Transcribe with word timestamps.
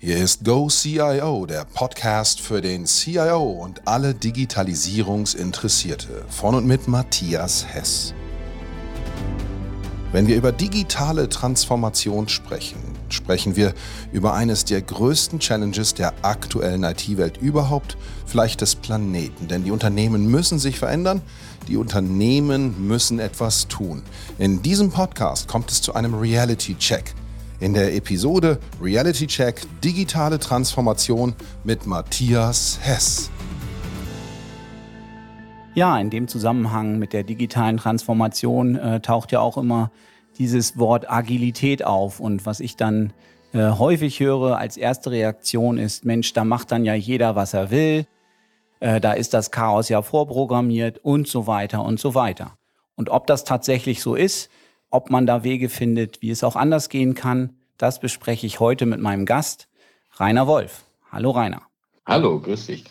Hier 0.00 0.18
ist 0.18 0.44
Go 0.44 0.68
CIO, 0.68 1.44
der 1.46 1.64
Podcast 1.64 2.40
für 2.40 2.60
den 2.60 2.86
CIO 2.86 3.42
und 3.42 3.88
alle 3.88 4.14
Digitalisierungsinteressierte 4.14 6.24
von 6.28 6.54
und 6.54 6.68
mit 6.68 6.86
Matthias 6.86 7.66
Hess. 7.66 8.14
Wenn 10.12 10.28
wir 10.28 10.36
über 10.36 10.52
digitale 10.52 11.28
Transformation 11.28 12.28
sprechen, 12.28 12.78
sprechen 13.08 13.56
wir 13.56 13.74
über 14.12 14.34
eines 14.34 14.64
der 14.64 14.82
größten 14.82 15.40
Challenges 15.40 15.94
der 15.94 16.14
aktuellen 16.22 16.84
IT-Welt 16.84 17.38
überhaupt, 17.38 17.96
vielleicht 18.24 18.60
des 18.60 18.76
Planeten. 18.76 19.48
Denn 19.48 19.64
die 19.64 19.72
Unternehmen 19.72 20.30
müssen 20.30 20.60
sich 20.60 20.78
verändern, 20.78 21.22
die 21.66 21.76
Unternehmen 21.76 22.86
müssen 22.86 23.18
etwas 23.18 23.66
tun. 23.66 24.04
In 24.38 24.62
diesem 24.62 24.92
Podcast 24.92 25.48
kommt 25.48 25.72
es 25.72 25.82
zu 25.82 25.92
einem 25.92 26.14
Reality-Check. 26.14 27.16
In 27.60 27.74
der 27.74 27.92
Episode 27.96 28.60
Reality 28.80 29.26
Check 29.26 29.66
Digitale 29.82 30.38
Transformation 30.38 31.34
mit 31.64 31.86
Matthias 31.86 32.78
Hess. 32.80 33.32
Ja, 35.74 35.98
in 35.98 36.08
dem 36.08 36.28
Zusammenhang 36.28 37.00
mit 37.00 37.12
der 37.12 37.24
digitalen 37.24 37.78
Transformation 37.78 38.76
äh, 38.76 39.00
taucht 39.00 39.32
ja 39.32 39.40
auch 39.40 39.58
immer 39.58 39.90
dieses 40.38 40.78
Wort 40.78 41.10
Agilität 41.10 41.84
auf. 41.84 42.20
Und 42.20 42.46
was 42.46 42.60
ich 42.60 42.76
dann 42.76 43.12
äh, 43.52 43.70
häufig 43.70 44.20
höre 44.20 44.56
als 44.56 44.76
erste 44.76 45.10
Reaktion 45.10 45.78
ist, 45.78 46.04
Mensch, 46.04 46.32
da 46.34 46.44
macht 46.44 46.70
dann 46.70 46.84
ja 46.84 46.94
jeder, 46.94 47.34
was 47.34 47.54
er 47.54 47.72
will. 47.72 48.06
Äh, 48.78 49.00
da 49.00 49.14
ist 49.14 49.34
das 49.34 49.50
Chaos 49.50 49.88
ja 49.88 50.00
vorprogrammiert 50.02 50.98
und 50.98 51.26
so 51.26 51.48
weiter 51.48 51.84
und 51.84 51.98
so 51.98 52.14
weiter. 52.14 52.56
Und 52.94 53.08
ob 53.10 53.26
das 53.26 53.42
tatsächlich 53.42 54.00
so 54.00 54.14
ist, 54.14 54.48
ob 54.90 55.10
man 55.10 55.26
da 55.26 55.44
Wege 55.44 55.68
findet, 55.68 56.22
wie 56.22 56.30
es 56.30 56.44
auch 56.44 56.56
anders 56.56 56.88
gehen 56.88 57.14
kann, 57.14 57.50
das 57.76 58.00
bespreche 58.00 58.46
ich 58.46 58.60
heute 58.60 58.86
mit 58.86 59.00
meinem 59.00 59.26
Gast, 59.26 59.68
Rainer 60.16 60.46
Wolf. 60.46 60.84
Hallo 61.10 61.30
Rainer. 61.30 61.62
Hallo, 62.06 62.40
grüß 62.40 62.66
dich. 62.66 62.84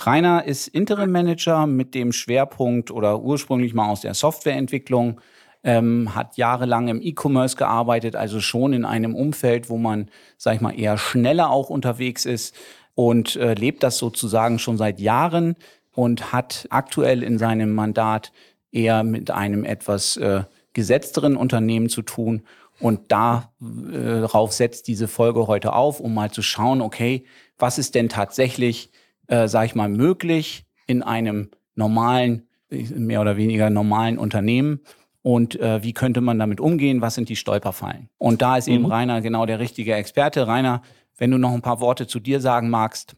Rainer 0.00 0.44
ist 0.44 0.68
Interim 0.68 1.10
Manager 1.12 1.66
mit 1.66 1.94
dem 1.94 2.12
Schwerpunkt 2.12 2.90
oder 2.90 3.20
ursprünglich 3.20 3.74
mal 3.74 3.90
aus 3.90 4.02
der 4.02 4.14
Softwareentwicklung, 4.14 5.20
ähm, 5.62 6.14
hat 6.14 6.36
jahrelang 6.36 6.88
im 6.88 7.00
E-Commerce 7.00 7.56
gearbeitet, 7.56 8.16
also 8.16 8.40
schon 8.40 8.74
in 8.74 8.84
einem 8.84 9.14
Umfeld, 9.14 9.70
wo 9.70 9.78
man, 9.78 10.10
sag 10.36 10.56
ich 10.56 10.60
mal, 10.60 10.78
eher 10.78 10.98
schneller 10.98 11.50
auch 11.50 11.70
unterwegs 11.70 12.26
ist 12.26 12.54
und 12.94 13.36
äh, 13.36 13.54
lebt 13.54 13.82
das 13.82 13.98
sozusagen 13.98 14.58
schon 14.58 14.76
seit 14.76 15.00
Jahren 15.00 15.56
und 15.92 16.32
hat 16.32 16.66
aktuell 16.70 17.22
in 17.22 17.38
seinem 17.38 17.72
Mandat 17.72 18.32
eher 18.72 19.04
mit 19.04 19.30
einem 19.30 19.64
etwas 19.64 20.16
äh, 20.18 20.42
gesetzteren 20.74 21.36
Unternehmen 21.36 21.88
zu 21.88 22.02
tun. 22.02 22.42
Und 22.80 23.12
darauf 23.12 24.50
äh, 24.50 24.52
setzt 24.52 24.88
diese 24.88 25.08
Folge 25.08 25.46
heute 25.46 25.72
auf, 25.72 26.00
um 26.00 26.12
mal 26.12 26.30
zu 26.30 26.42
schauen, 26.42 26.80
okay, 26.82 27.24
was 27.56 27.78
ist 27.78 27.94
denn 27.94 28.08
tatsächlich 28.08 28.90
äh, 29.26 29.48
sage 29.48 29.66
ich 29.66 29.74
mal, 29.74 29.88
möglich 29.88 30.64
in 30.86 31.02
einem 31.02 31.50
normalen, 31.74 32.48
mehr 32.70 33.20
oder 33.20 33.36
weniger 33.36 33.70
normalen 33.70 34.18
Unternehmen 34.18 34.80
und 35.22 35.58
äh, 35.60 35.82
wie 35.82 35.92
könnte 35.92 36.20
man 36.20 36.38
damit 36.38 36.60
umgehen, 36.60 37.00
was 37.00 37.14
sind 37.14 37.28
die 37.28 37.36
Stolperfallen. 37.36 38.10
Und 38.18 38.42
da 38.42 38.56
ist 38.56 38.68
mhm. 38.68 38.74
eben 38.74 38.86
Rainer 38.86 39.20
genau 39.20 39.46
der 39.46 39.58
richtige 39.58 39.94
Experte. 39.94 40.46
Rainer, 40.46 40.82
wenn 41.16 41.30
du 41.30 41.38
noch 41.38 41.52
ein 41.52 41.62
paar 41.62 41.80
Worte 41.80 42.06
zu 42.06 42.20
dir 42.20 42.40
sagen 42.40 42.68
magst. 42.68 43.16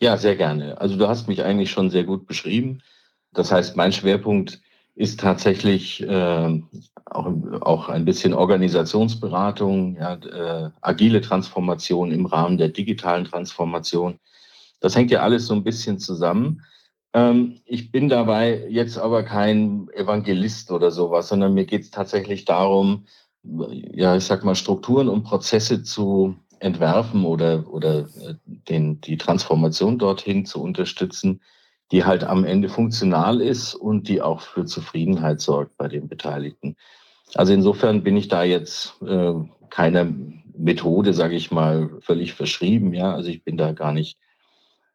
Ja, 0.00 0.16
sehr 0.18 0.36
gerne. 0.36 0.78
Also 0.80 0.96
du 0.96 1.08
hast 1.08 1.28
mich 1.28 1.42
eigentlich 1.42 1.70
schon 1.70 1.90
sehr 1.90 2.04
gut 2.04 2.26
beschrieben. 2.26 2.82
Das 3.32 3.50
heißt, 3.50 3.76
mein 3.76 3.92
Schwerpunkt 3.92 4.60
ist 4.96 5.20
tatsächlich 5.20 6.02
äh, 6.02 6.62
auch, 7.04 7.30
auch 7.60 7.88
ein 7.88 8.04
bisschen 8.04 8.32
Organisationsberatung, 8.32 9.96
ja, 9.96 10.14
äh, 10.14 10.70
agile 10.80 11.20
Transformation 11.20 12.10
im 12.10 12.26
Rahmen 12.26 12.56
der 12.56 12.70
digitalen 12.70 13.26
Transformation. 13.26 14.18
Das 14.80 14.96
hängt 14.96 15.10
ja 15.10 15.20
alles 15.20 15.46
so 15.46 15.54
ein 15.54 15.64
bisschen 15.64 15.98
zusammen. 15.98 16.62
Ähm, 17.12 17.60
ich 17.66 17.92
bin 17.92 18.08
dabei 18.08 18.66
jetzt 18.70 18.98
aber 18.98 19.22
kein 19.22 19.88
Evangelist 19.94 20.70
oder 20.70 20.90
sowas, 20.90 21.28
sondern 21.28 21.52
mir 21.52 21.66
geht 21.66 21.82
es 21.82 21.90
tatsächlich 21.90 22.46
darum, 22.46 23.06
ja, 23.42 24.16
ich 24.16 24.24
sag 24.24 24.44
mal, 24.44 24.54
Strukturen 24.54 25.08
und 25.08 25.24
Prozesse 25.24 25.82
zu 25.82 26.36
entwerfen 26.58 27.26
oder, 27.26 27.70
oder 27.70 28.00
äh, 28.00 28.34
den, 28.44 29.00
die 29.02 29.18
Transformation 29.18 29.98
dorthin 29.98 30.46
zu 30.46 30.62
unterstützen, 30.62 31.42
die 31.92 32.04
halt 32.04 32.24
am 32.24 32.44
Ende 32.44 32.68
funktional 32.68 33.40
ist 33.40 33.74
und 33.74 34.08
die 34.08 34.22
auch 34.22 34.40
für 34.40 34.64
Zufriedenheit 34.64 35.40
sorgt 35.40 35.76
bei 35.76 35.88
den 35.88 36.08
Beteiligten. 36.08 36.76
Also 37.34 37.52
insofern 37.52 38.02
bin 38.02 38.16
ich 38.16 38.28
da 38.28 38.44
jetzt 38.44 38.94
äh, 39.02 39.32
keiner 39.70 40.06
Methode, 40.56 41.12
sage 41.12 41.36
ich 41.36 41.50
mal, 41.50 41.90
völlig 42.00 42.34
verschrieben. 42.34 42.94
Ja, 42.94 43.14
also 43.14 43.28
ich 43.28 43.44
bin 43.44 43.56
da 43.56 43.72
gar 43.72 43.92
nicht 43.92 44.18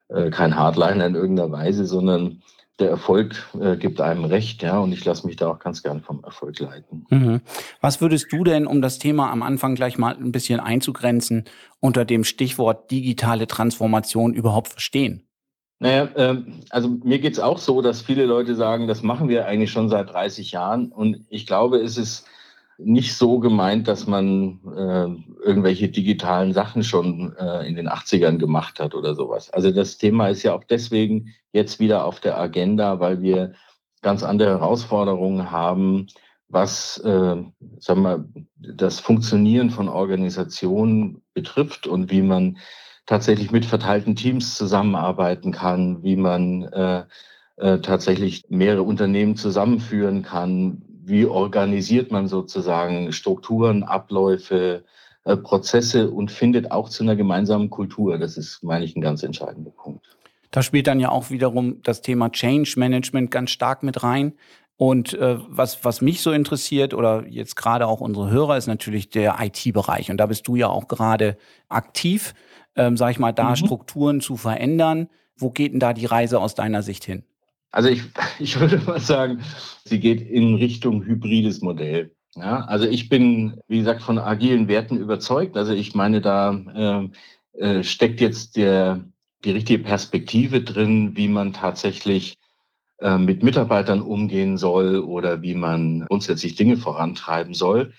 äh, 0.09 0.29
kein 0.29 0.56
Hardliner 0.56 1.06
in 1.06 1.16
irgendeiner 1.16 1.52
Weise, 1.52 1.85
sondern 1.85 2.41
der 2.79 2.90
Erfolg 2.90 3.35
äh, 3.59 3.78
gibt 3.78 4.02
einem 4.02 4.25
recht, 4.25 4.63
ja, 4.63 4.79
und 4.79 4.91
ich 4.91 5.06
lasse 5.06 5.28
mich 5.28 5.35
da 5.35 5.50
auch 5.52 5.59
ganz 5.59 5.84
gern 5.84 6.02
vom 6.02 6.23
Erfolg 6.23 6.59
leiten. 6.59 7.06
Mhm. 7.09 7.41
Was 7.79 8.02
würdest 8.02 8.31
du 8.31 8.44
denn, 8.44 8.66
um 8.66 8.81
das 8.81 8.97
Thema 8.97 9.31
am 9.31 9.44
Anfang 9.44 9.75
gleich 9.75 9.97
mal 9.97 10.16
ein 10.16 10.31
bisschen 10.31 10.59
einzugrenzen, 10.59 11.46
unter 11.79 12.06
dem 12.06 12.23
Stichwort 12.23 12.90
digitale 12.90 13.46
Transformation 13.46 14.34
überhaupt 14.34 14.69
verstehen? 14.69 15.28
Naja, 15.81 16.03
äh, 16.14 16.44
also 16.69 16.90
mir 17.03 17.18
geht 17.18 17.34
es 17.34 17.40
auch 17.40 17.58
so, 17.58 17.81
dass 17.81 18.03
viele 18.03 18.28
Leute 18.28 18.56
sagen, 18.56 18.88
das 18.88 19.02
machen 19.02 19.30
wir 19.30 19.47
eigentlich 19.47 19.72
schon 19.72 19.90
seit 19.90 20.12
30 20.12 20.52
Jahren. 20.52 20.92
Und 20.92 21.25
ich 21.30 21.47
glaube, 21.47 21.80
es 21.80 21.97
ist 21.97 22.28
nicht 22.78 23.16
so 23.16 23.40
gemeint, 23.40 23.88
dass 23.88 24.06
man 24.06 24.59
äh, 24.78 25.44
irgendwelche 25.44 25.90
digitalen 25.90 26.53
Sachen 26.53 26.84
schon 26.84 27.36
äh, 27.36 27.68
in 27.68 27.75
den 27.75 27.90
80ern 27.90 28.38
gemacht 28.38 28.80
hat 28.80 28.94
oder 28.94 29.16
sowas. 29.16 29.50
Also 29.50 29.72
das 29.72 29.97
Thema 29.97 30.28
ist 30.28 30.44
ja 30.44 30.53
auch 30.53 30.64
deswegen 30.64 31.34
jetzt 31.52 31.80
wieder 31.80 32.06
auf 32.06 32.20
der 32.20 32.38
Agenda, 32.38 33.00
weil 33.00 33.24
wir 33.24 33.53
ganz 34.03 34.22
andere 34.22 34.52
Herausforderungen 34.52 35.50
haben, 35.50 36.06
was 36.47 37.00
äh, 37.00 37.38
sagen 37.80 38.02
wir, 38.03 38.24
das 38.56 39.00
Funktionieren 39.00 39.72
von 39.72 39.90
Organisationen 39.90 41.24
betrifft 41.34 41.88
und 41.88 42.12
wie 42.12 42.22
man 42.22 42.59
tatsächlich 43.06 43.51
mit 43.51 43.66
verteilten 43.66 44.16
Teams 44.16 44.56
zusammenarbeiten 44.56 45.51
kann, 45.51 46.03
wie 46.03 46.16
man 46.16 46.63
äh, 46.63 47.03
äh, 47.57 47.79
tatsächlich 47.79 48.45
mehrere 48.50 48.84
Unternehmen 48.84 49.35
zusammenführen 49.35 50.23
kann, 50.23 50.81
wie 51.03 51.25
organisiert 51.25 52.11
man 52.11 52.28
sozusagen 52.28 53.11
Strukturen, 53.11 53.84
Abläufe, 53.84 54.84
äh, 55.23 55.38
Prozesse 55.38 56.09
und 56.09 56.31
findet 56.31 56.72
auch 56.72 56.90
zu 56.90 57.03
einer 57.03 57.16
gemeinsamen 57.16 57.69
Kultur. 57.69 58.17
Das 58.17 58.38
ist, 58.38 58.63
meine 58.63 58.85
ich, 58.85 58.95
ein 58.95 59.01
ganz 59.01 59.23
entscheidender 59.23 59.72
Punkt. 59.72 60.17
Da 60.51 60.63
spielt 60.63 60.88
dann 60.88 61.00
ja 61.00 61.09
auch 61.09 61.29
wiederum 61.29 61.81
das 61.84 62.01
Thema 62.01 62.29
Change 62.29 62.73
Management 62.78 63.31
ganz 63.31 63.51
stark 63.51 63.84
mit 63.84 64.03
rein. 64.03 64.34
Und 64.78 65.13
äh, 65.13 65.38
was, 65.47 65.85
was 65.85 66.01
mich 66.01 66.22
so 66.22 66.31
interessiert 66.31 66.95
oder 66.95 67.28
jetzt 67.28 67.56
gerade 67.56 67.85
auch 67.85 68.01
unsere 68.01 68.31
Hörer 68.31 68.57
ist 68.57 68.66
natürlich 68.66 69.11
der 69.11 69.38
IT-Bereich. 69.40 70.09
Und 70.09 70.17
da 70.17 70.25
bist 70.25 70.47
du 70.47 70.56
ja 70.56 70.67
auch 70.67 70.88
gerade 70.88 71.38
aktiv, 71.69 72.34
ähm, 72.76 72.98
sag 72.98 73.12
ich 73.12 73.20
mal, 73.20 73.32
da 73.32 73.52
mhm. 73.52 73.56
Strukturen 73.56 74.22
zu 74.22 74.38
verändern. 74.38 75.09
Wo 75.38 75.50
geht 75.50 75.74
denn 75.74 75.80
da 75.80 75.94
die 75.94 76.06
Reise 76.06 76.40
aus 76.40 76.56
deiner 76.56 76.84
Sicht 76.84 77.04
hin? 77.04 77.24
Also 77.72 77.90
ich, 77.90 78.04
ich 78.40 78.59
würde 78.59 78.78
mal 78.80 79.00
sagen, 79.00 79.42
sie 79.84 80.00
geht 80.00 80.22
in 80.22 80.56
Richtung 80.56 81.04
hybrides 81.04 81.62
Modell. 81.62 82.12
Ja, 82.36 82.64
also 82.64 82.86
ich 82.86 83.09
bin, 83.09 83.59
wie 83.68 83.80
gesagt, 83.80 84.02
von 84.02 84.18
agilen 84.18 84.70
Werten 84.70 84.98
überzeugt. 84.98 85.58
Also 85.58 85.74
ich 85.74 85.96
meine, 85.96 86.22
da 86.22 87.09
äh, 87.54 87.59
äh, 87.59 87.84
steckt 87.84 88.22
jetzt 88.22 88.56
der, 88.56 89.03
die 89.44 89.52
richtige 89.52 89.84
Perspektive 89.84 90.62
drin, 90.62 91.18
wie 91.18 91.28
man 91.28 91.52
tatsächlich 91.52 92.38
äh, 93.00 93.18
mit 93.18 93.44
Mitarbeitern 93.44 94.02
umgehen 94.02 94.58
soll 94.58 95.00
oder 95.00 95.42
wie 95.42 95.56
man 95.56 96.06
grundsätzlich 96.08 96.56
Dinge 96.56 96.78
vorantreiben 96.78 97.53
soll. 97.53 97.94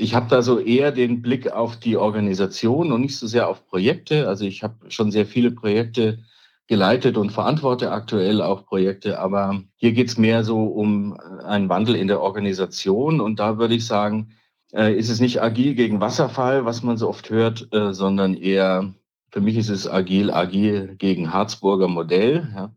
Ich 0.00 0.14
habe 0.14 0.28
da 0.30 0.40
so 0.40 0.58
eher 0.58 0.92
den 0.92 1.20
Blick 1.20 1.52
auf 1.52 1.76
die 1.76 1.98
Organisation 1.98 2.90
und 2.90 3.02
nicht 3.02 3.18
so 3.18 3.26
sehr 3.26 3.48
auf 3.48 3.66
Projekte. 3.66 4.28
Also 4.28 4.46
ich 4.46 4.62
habe 4.62 4.90
schon 4.90 5.10
sehr 5.10 5.26
viele 5.26 5.50
Projekte 5.50 6.20
geleitet 6.68 7.18
und 7.18 7.32
verantworte 7.32 7.90
aktuell 7.90 8.40
auch 8.40 8.64
Projekte, 8.64 9.18
aber 9.18 9.62
hier 9.76 9.92
geht 9.92 10.08
es 10.08 10.16
mehr 10.16 10.44
so 10.44 10.62
um 10.62 11.18
einen 11.44 11.68
Wandel 11.68 11.96
in 11.96 12.06
der 12.06 12.20
Organisation 12.20 13.20
und 13.20 13.40
da 13.40 13.58
würde 13.58 13.74
ich 13.74 13.84
sagen, 13.84 14.30
äh, 14.72 14.94
ist 14.94 15.10
es 15.10 15.20
nicht 15.20 15.42
agil 15.42 15.74
gegen 15.74 16.00
Wasserfall, 16.00 16.64
was 16.64 16.82
man 16.82 16.96
so 16.96 17.08
oft 17.08 17.28
hört, 17.28 17.68
äh, 17.72 17.92
sondern 17.92 18.34
eher, 18.34 18.94
für 19.32 19.40
mich 19.40 19.56
ist 19.56 19.68
es 19.68 19.88
agil, 19.88 20.30
agil 20.30 20.94
gegen 20.96 21.32
Harzburger 21.32 21.88
Modell. 21.88 22.48
Ja? 22.54 22.72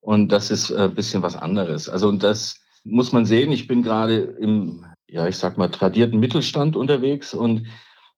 Und 0.00 0.32
das 0.32 0.50
ist 0.50 0.72
ein 0.72 0.90
äh, 0.90 0.94
bisschen 0.94 1.22
was 1.22 1.36
anderes. 1.36 1.88
Also 1.88 2.08
und 2.08 2.22
das 2.22 2.60
muss 2.84 3.12
man 3.12 3.26
sehen. 3.26 3.52
Ich 3.52 3.66
bin 3.66 3.82
gerade 3.82 4.16
im, 4.16 4.86
ja, 5.08 5.26
ich 5.26 5.36
sag 5.36 5.56
mal, 5.58 5.68
tradierten 5.68 6.20
Mittelstand 6.20 6.76
unterwegs 6.76 7.34
und 7.34 7.66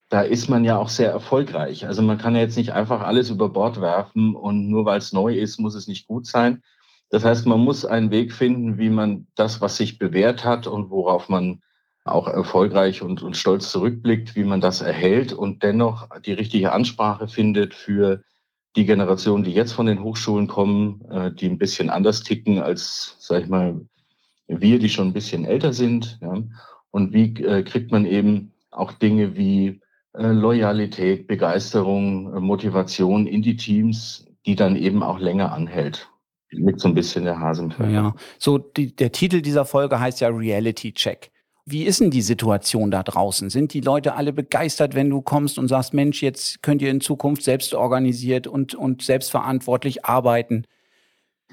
da 0.09 0.23
ist 0.23 0.49
man 0.49 0.65
ja 0.65 0.79
auch 0.79 0.89
sehr 0.89 1.11
erfolgreich. 1.11 1.87
Also 1.87 2.01
man 2.03 2.19
kann 2.19 2.35
ja 2.35 2.41
jetzt 2.41 2.57
nicht 2.57 2.73
einfach 2.73 3.03
alles 3.03 3.29
über 3.31 3.51
Bord 3.51 3.81
werfen 3.81 4.35
und 4.35 4.69
nur 4.69 4.87
weil 4.87 4.99
es 4.99 5.13
neu 5.13 5.35
ist, 5.35 5.59
muss 5.59 5.75
es 5.75 5.87
nicht 5.87 6.07
gut 6.07 6.27
sein. 6.27 6.63
Das 7.11 7.25
heißt, 7.25 7.47
man 7.47 7.61
muss 7.61 7.85
einen 7.85 8.11
Weg 8.11 8.33
finden, 8.33 8.79
wie 8.79 8.91
man 8.91 9.27
das, 9.35 9.61
was 9.61 9.77
sich 9.77 9.99
bewährt 9.99 10.45
hat 10.45 10.67
und 10.67 10.91
worauf 10.91 11.29
man 11.29 11.63
auch 12.05 12.27
erfolgreich 12.27 13.03
und, 13.03 13.23
und 13.23 13.37
stolz 13.37 13.71
zurückblickt, 13.71 14.35
wie 14.35 14.45
man 14.45 14.61
das 14.63 14.81
erhält 14.81 15.33
und 15.33 15.63
dennoch 15.63 16.09
die 16.25 16.33
richtige 16.33 16.73
Ansprache 16.73 17.29
findet 17.29 17.75
für 17.75 18.23
die 18.77 18.87
Generation, 18.87 19.45
die 19.45 19.53
jetzt 19.53 19.73
von 19.73 19.87
den 19.87 20.03
Hochschulen 20.03 20.47
kommen, 20.47 21.05
äh, 21.11 21.33
die 21.33 21.49
ein 21.49 21.59
bisschen 21.59 21.91
anders 21.91 22.23
ticken 22.23 22.61
als, 22.61 23.17
sag 23.19 23.43
ich 23.43 23.49
mal, 23.49 23.81
wir, 24.47 24.79
die 24.79 24.89
schon 24.89 25.09
ein 25.09 25.13
bisschen 25.13 25.45
älter 25.45 25.73
sind. 25.73 26.19
Ja? 26.23 26.43
Und 26.99 27.13
wie 27.13 27.33
äh, 27.45 27.63
kriegt 27.63 27.93
man 27.93 28.05
eben 28.05 28.53
auch 28.73 28.91
Dinge 28.91 29.37
wie 29.37 29.81
äh, 30.15 30.27
Loyalität, 30.27 31.29
Begeisterung, 31.29 32.35
äh, 32.35 32.41
Motivation 32.41 33.29
in 33.29 33.41
die 33.41 33.57
Teams, 33.57 34.27
die 34.45 34.57
dann 34.57 34.75
eben 34.75 35.05
auch 35.05 35.21
länger 35.21 35.53
anhält. 35.53 36.11
Mit 36.51 36.81
so 36.81 36.89
ein 36.89 36.95
bisschen 36.95 37.23
der 37.23 37.39
Hasenpfeffer. 37.39 37.89
Ja, 37.89 38.15
so 38.39 38.59
die, 38.59 38.97
der 38.97 39.13
Titel 39.13 39.43
dieser 39.43 39.65
Folge 39.65 40.01
heißt 40.01 40.21
ja 40.21 40.29
Reality 40.29 40.93
Check. 40.93 41.31
Wie 41.65 41.85
ist 41.85 42.01
denn 42.01 42.11
die 42.11 42.23
Situation 42.23 42.91
da 42.91 43.05
draußen? 43.05 43.49
Sind 43.49 43.75
die 43.75 43.81
Leute 43.81 44.17
alle 44.17 44.33
begeistert, 44.33 44.97
wenn 44.97 45.09
du 45.09 45.23
kommst 45.23 45.57
und 45.57 45.69
sagst, 45.69 45.95
Mensch, 45.95 46.21
jetzt 46.21 46.65
könnt 46.65 46.83
ihr 46.83 46.91
in 46.91 47.01
Zukunft 47.01 47.45
selbst 47.45 47.75
organisiert 47.75 48.49
und, 48.49 48.75
und 48.75 49.03
selbstverantwortlich 49.03 50.05
arbeiten? 50.05 50.65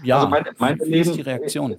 Ja, 0.01 0.15
also 0.15 0.29
meine, 0.29 0.49
meine 0.57 0.79
wie 0.79 0.89
Leben, 0.89 1.09
ist 1.09 1.17
die 1.17 1.21
Reaktion? 1.21 1.77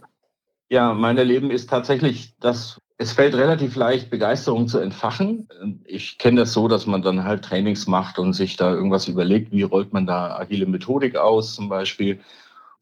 Ja, 0.68 0.94
mein 0.94 1.16
Erleben 1.16 1.50
ist 1.50 1.70
tatsächlich, 1.70 2.36
dass 2.40 2.80
es 2.98 3.12
fällt 3.12 3.34
relativ 3.34 3.76
leicht, 3.76 4.10
Begeisterung 4.10 4.66
zu 4.66 4.78
entfachen. 4.78 5.48
Ich 5.84 6.18
kenne 6.18 6.40
das 6.40 6.52
so, 6.52 6.66
dass 6.66 6.86
man 6.86 7.02
dann 7.02 7.24
halt 7.24 7.44
Trainings 7.44 7.86
macht 7.86 8.18
und 8.18 8.32
sich 8.32 8.56
da 8.56 8.72
irgendwas 8.72 9.06
überlegt, 9.06 9.52
wie 9.52 9.62
rollt 9.62 9.92
man 9.92 10.06
da 10.06 10.36
agile 10.36 10.66
Methodik 10.66 11.16
aus 11.16 11.54
zum 11.54 11.68
Beispiel. 11.68 12.20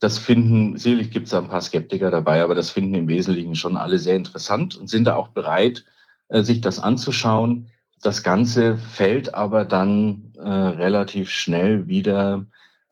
Das 0.01 0.19
finden, 0.19 0.79
sicherlich 0.79 1.11
gibt 1.11 1.27
es 1.27 1.33
da 1.33 1.39
ein 1.39 1.49
paar 1.49 1.61
Skeptiker 1.61 2.11
dabei, 2.11 2.43
aber 2.43 2.55
das 2.55 2.71
finden 2.71 2.95
im 2.95 3.09
Wesentlichen 3.09 3.55
schon 3.55 3.77
alle 3.77 3.99
sehr 3.99 4.17
interessant 4.17 4.77
und 4.77 4.89
sind 4.89 5.05
da 5.05 5.17
auch 5.17 5.29
bereit, 5.29 5.85
äh, 6.29 6.43
sich 6.43 6.61
das 6.61 6.79
anzuschauen. 6.79 7.69
Das 8.03 8.23
Ganze 8.23 8.77
fällt 8.77 9.35
aber 9.35 9.65
dann 9.65 10.33
äh, 10.37 10.49
relativ 10.49 11.31
schnell 11.31 11.87
wieder 11.87 12.47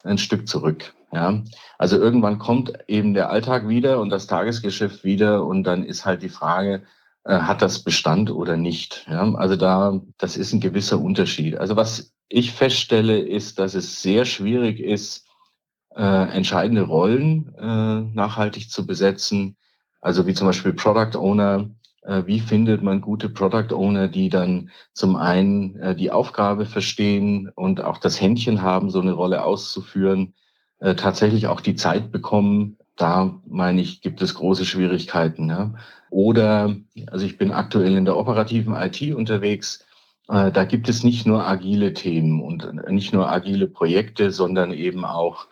ein 0.05 0.19
Stück 0.19 0.49
zurück. 0.49 0.95
Ja, 1.12 1.43
also 1.79 1.99
irgendwann 1.99 2.38
kommt 2.38 2.73
eben 2.88 3.12
der 3.12 3.31
Alltag 3.31 3.69
wieder 3.69 4.00
und 4.00 4.09
das 4.09 4.26
Tagesgeschäft 4.26 5.05
wieder 5.05 5.44
und 5.44 5.64
dann 5.64 5.85
ist 5.85 6.06
halt 6.06 6.23
die 6.23 6.31
Frage, 6.31 6.85
äh, 7.25 7.38
hat 7.41 7.61
das 7.61 7.85
Bestand 7.85 8.31
oder 8.31 8.56
nicht? 8.56 9.06
Ja, 9.11 9.35
also 9.35 9.56
da, 9.56 10.00
das 10.19 10.37
ist 10.38 10.53
ein 10.55 10.61
gewisser 10.61 11.00
Unterschied. 11.00 11.59
Also 11.59 11.76
was 11.76 12.12
ich 12.29 12.53
feststelle, 12.53 13.19
ist, 13.20 13.59
dass 13.59 13.75
es 13.75 14.00
sehr 14.00 14.25
schwierig 14.25 14.81
ist, 14.81 15.26
äh, 15.94 16.03
entscheidende 16.03 16.82
Rollen 16.82 17.55
äh, 17.59 18.00
nachhaltig 18.14 18.70
zu 18.70 18.87
besetzen. 18.87 19.56
Also 20.00 20.26
wie 20.26 20.35
zum 20.35 20.47
Beispiel 20.47 20.73
Product 20.73 21.19
Owner. 21.19 21.70
Äh, 22.03 22.23
wie 22.26 22.41
findet 22.41 22.82
man 22.82 23.03
gute 23.03 23.29
Product 23.29 23.75
Owner, 23.75 24.09
die 24.09 24.31
dann 24.31 24.70
zum 24.94 25.17
einen 25.17 25.79
äh, 25.79 25.94
die 25.94 26.11
Aufgabe 26.11 26.67
verstehen 26.67 27.50
und 27.55 27.82
auch 27.82 27.99
das 27.99 28.20
Händchen 28.20 28.62
haben, 28.62 28.91
so 28.91 29.00
eine 29.00 29.12
Rolle 29.12 29.44
auszuführen, 29.44 30.35
äh, 30.82 30.94
tatsächlich 30.96 31.46
auch 31.46 31.61
die 31.61 31.76
Zeit 31.76 32.11
bekommen. 32.11 32.76
Da 32.96 33.40
meine 33.46 33.81
ich, 33.81 34.02
gibt 34.02 34.20
es 34.20 34.34
große 34.34 34.64
Schwierigkeiten. 34.64 35.49
Ja. 35.49 35.75
Oder, 36.11 36.76
also 37.06 37.25
ich 37.25 37.38
bin 37.38 37.52
aktuell 37.52 37.96
in 37.96 38.05
der 38.05 38.17
operativen 38.17 38.75
IT 38.75 39.14
unterwegs. 39.14 39.87
Äh, 40.29 40.50
da 40.50 40.64
gibt 40.64 40.88
es 40.88 41.05
nicht 41.05 41.26
nur 41.26 41.46
agile 41.46 41.94
Themen 41.94 42.43
und 42.43 42.90
nicht 42.90 43.12
nur 43.12 43.31
agile 43.31 43.69
Projekte, 43.69 44.32
sondern 44.32 44.73
eben 44.73 45.05
auch 45.05 45.46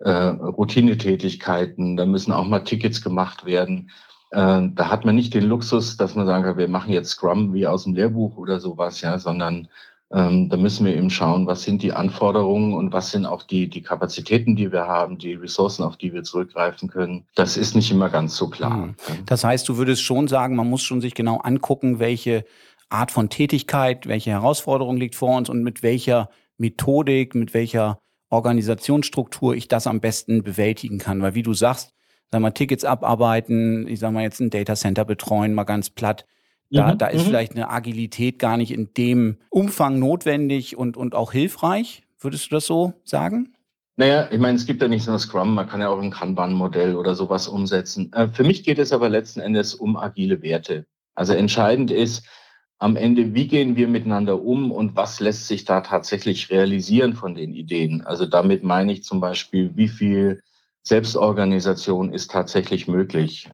äh, 0.00 0.10
Routinetätigkeiten, 0.10 1.96
da 1.96 2.04
müssen 2.04 2.32
auch 2.32 2.46
mal 2.46 2.64
Tickets 2.64 3.02
gemacht 3.02 3.44
werden. 3.44 3.90
Äh, 4.32 4.68
da 4.74 4.90
hat 4.90 5.04
man 5.04 5.14
nicht 5.14 5.32
den 5.32 5.44
Luxus, 5.44 5.96
dass 5.96 6.16
man 6.16 6.26
sagen 6.26 6.42
kann, 6.42 6.58
wir 6.58 6.68
machen 6.68 6.92
jetzt 6.92 7.10
Scrum 7.10 7.54
wie 7.54 7.68
aus 7.68 7.84
dem 7.84 7.94
Lehrbuch 7.94 8.36
oder 8.36 8.58
sowas, 8.58 9.00
ja, 9.00 9.18
sondern 9.18 9.68
ähm, 10.14 10.48
da 10.50 10.56
müssen 10.56 10.84
wir 10.84 10.94
eben 10.94 11.08
schauen, 11.08 11.46
was 11.46 11.62
sind 11.62 11.82
die 11.82 11.92
Anforderungen 11.92 12.74
und 12.74 12.92
was 12.92 13.10
sind 13.10 13.24
auch 13.24 13.42
die, 13.42 13.68
die 13.68 13.82
Kapazitäten, 13.82 14.56
die 14.56 14.70
wir 14.70 14.86
haben, 14.86 15.16
die 15.18 15.34
Ressourcen, 15.34 15.82
auf 15.82 15.96
die 15.96 16.12
wir 16.12 16.22
zurückgreifen 16.22 16.88
können. 16.88 17.24
Das 17.34 17.56
ist 17.56 17.74
nicht 17.74 17.90
immer 17.90 18.10
ganz 18.10 18.36
so 18.36 18.48
klar. 18.48 18.88
Mhm. 18.88 18.94
Das 19.24 19.42
heißt, 19.42 19.68
du 19.68 19.78
würdest 19.78 20.02
schon 20.02 20.28
sagen, 20.28 20.54
man 20.54 20.68
muss 20.68 20.82
schon 20.82 21.00
sich 21.00 21.14
genau 21.14 21.38
angucken, 21.38 21.98
welche 21.98 22.44
Art 22.90 23.10
von 23.10 23.30
Tätigkeit, 23.30 24.06
welche 24.06 24.30
Herausforderung 24.30 24.98
liegt 24.98 25.14
vor 25.14 25.36
uns 25.36 25.48
und 25.48 25.62
mit 25.62 25.82
welcher 25.82 26.28
Methodik, 26.58 27.34
mit 27.34 27.54
welcher 27.54 27.98
Organisationsstruktur 28.28 29.54
ich 29.54 29.68
das 29.68 29.86
am 29.86 30.00
besten 30.00 30.42
bewältigen 30.42 30.98
kann. 30.98 31.22
Weil 31.22 31.34
wie 31.34 31.42
du 31.42 31.54
sagst, 31.54 31.94
sag 32.30 32.40
mal, 32.42 32.50
Tickets 32.50 32.84
abarbeiten, 32.84 33.86
ich 33.88 34.00
sag 34.00 34.12
mal 34.12 34.22
jetzt 34.22 34.40
ein 34.40 34.50
Datacenter 34.50 35.06
betreuen, 35.06 35.54
mal 35.54 35.64
ganz 35.64 35.88
platt. 35.88 36.26
Da, 36.72 36.94
mhm, 36.94 36.98
da 36.98 37.06
ist 37.08 37.22
mhm. 37.22 37.26
vielleicht 37.26 37.52
eine 37.52 37.70
Agilität 37.70 38.38
gar 38.38 38.56
nicht 38.56 38.72
in 38.72 38.94
dem 38.94 39.36
Umfang 39.50 39.98
notwendig 39.98 40.76
und, 40.76 40.96
und 40.96 41.14
auch 41.14 41.30
hilfreich. 41.32 42.02
Würdest 42.18 42.50
du 42.50 42.56
das 42.56 42.66
so 42.66 42.94
sagen? 43.04 43.54
Naja, 43.96 44.28
ich 44.30 44.38
meine, 44.38 44.56
es 44.56 44.64
gibt 44.64 44.80
ja 44.80 44.88
nicht 44.88 45.06
nur 45.06 45.18
Scrum, 45.18 45.54
man 45.54 45.68
kann 45.68 45.82
ja 45.82 45.90
auch 45.90 46.00
ein 46.00 46.10
Kanban-Modell 46.10 46.96
oder 46.96 47.14
sowas 47.14 47.46
umsetzen. 47.46 48.10
Äh, 48.14 48.28
für 48.28 48.42
mich 48.42 48.64
geht 48.64 48.78
es 48.78 48.92
aber 48.92 49.10
letzten 49.10 49.40
Endes 49.40 49.74
um 49.74 49.96
agile 49.96 50.40
Werte. 50.40 50.86
Also 51.14 51.34
entscheidend 51.34 51.90
ist, 51.90 52.26
am 52.78 52.96
Ende, 52.96 53.34
wie 53.34 53.46
gehen 53.46 53.76
wir 53.76 53.86
miteinander 53.86 54.42
um 54.42 54.72
und 54.72 54.96
was 54.96 55.20
lässt 55.20 55.46
sich 55.46 55.64
da 55.64 55.82
tatsächlich 55.82 56.50
realisieren 56.50 57.14
von 57.14 57.34
den 57.34 57.54
Ideen? 57.54 58.00
Also 58.00 58.26
damit 58.26 58.64
meine 58.64 58.92
ich 58.92 59.04
zum 59.04 59.20
Beispiel, 59.20 59.70
wie 59.76 59.88
viel 59.88 60.42
Selbstorganisation 60.82 62.12
ist 62.12 62.30
tatsächlich 62.30 62.88
möglich? 62.88 63.48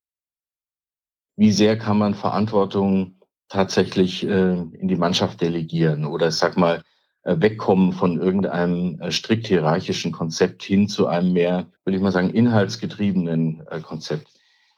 Wie 1.39 1.53
sehr 1.53 1.79
kann 1.79 1.99
man 1.99 2.15
Verantwortung 2.15 3.15
tatsächlich 3.49 4.27
äh, 4.27 4.55
in 4.55 4.89
die 4.89 4.97
Mannschaft 4.97 5.41
delegieren 5.41 6.05
oder 6.05 6.33
sag 6.33 6.57
mal, 6.57 6.83
äh, 7.23 7.37
wegkommen 7.39 7.93
von 7.93 8.21
irgendeinem 8.21 9.01
äh, 9.01 9.13
strikt 9.13 9.47
hierarchischen 9.47 10.11
Konzept 10.11 10.65
hin 10.65 10.89
zu 10.89 11.07
einem 11.07 11.33
mehr, 11.33 11.67
würde 11.85 11.97
ich 11.97 12.03
mal 12.03 12.11
sagen, 12.11 12.31
inhaltsgetriebenen 12.31 13.63
äh, 13.71 13.79
Konzept. 13.79 14.27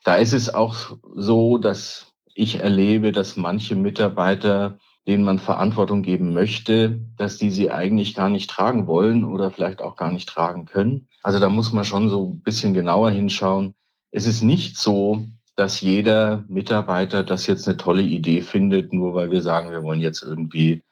Da 0.04 0.16
ist 0.16 0.34
es 0.34 0.52
auch 0.52 0.98
so, 1.16 1.56
dass 1.56 2.12
ich 2.34 2.60
erlebe, 2.60 3.10
dass 3.12 3.38
manche 3.38 3.74
Mitarbeiter, 3.74 4.78
denen 5.08 5.24
man 5.24 5.38
Verantwortung 5.38 6.02
geben 6.02 6.34
möchte, 6.34 7.00
dass 7.16 7.38
die 7.38 7.50
sie 7.50 7.70
eigentlich 7.70 8.14
gar 8.14 8.28
nicht 8.28 8.50
tragen 8.50 8.86
wollen 8.86 9.24
oder 9.24 9.50
vielleicht 9.50 9.80
auch 9.80 9.96
gar 9.96 10.12
nicht 10.12 10.28
tragen 10.28 10.66
können. 10.66 11.08
Also 11.22 11.38
da 11.38 11.48
muss 11.48 11.72
man 11.72 11.86
schon 11.86 12.10
so 12.10 12.32
ein 12.34 12.40
bisschen 12.42 12.74
genauer 12.74 13.10
hinschauen. 13.10 13.72
Es 14.10 14.26
ist 14.26 14.42
nicht 14.42 14.76
so, 14.76 15.24
dass 15.60 15.82
jeder 15.82 16.42
Mitarbeiter 16.48 17.22
das 17.22 17.46
jetzt 17.46 17.68
eine 17.68 17.76
tolle 17.76 18.00
Idee 18.00 18.40
findet, 18.40 18.94
nur 18.94 19.12
weil 19.12 19.30
wir 19.30 19.42
sagen, 19.42 19.70
wir 19.70 19.82
wollen 19.82 20.00
jetzt 20.00 20.22
irgendwie 20.22 20.82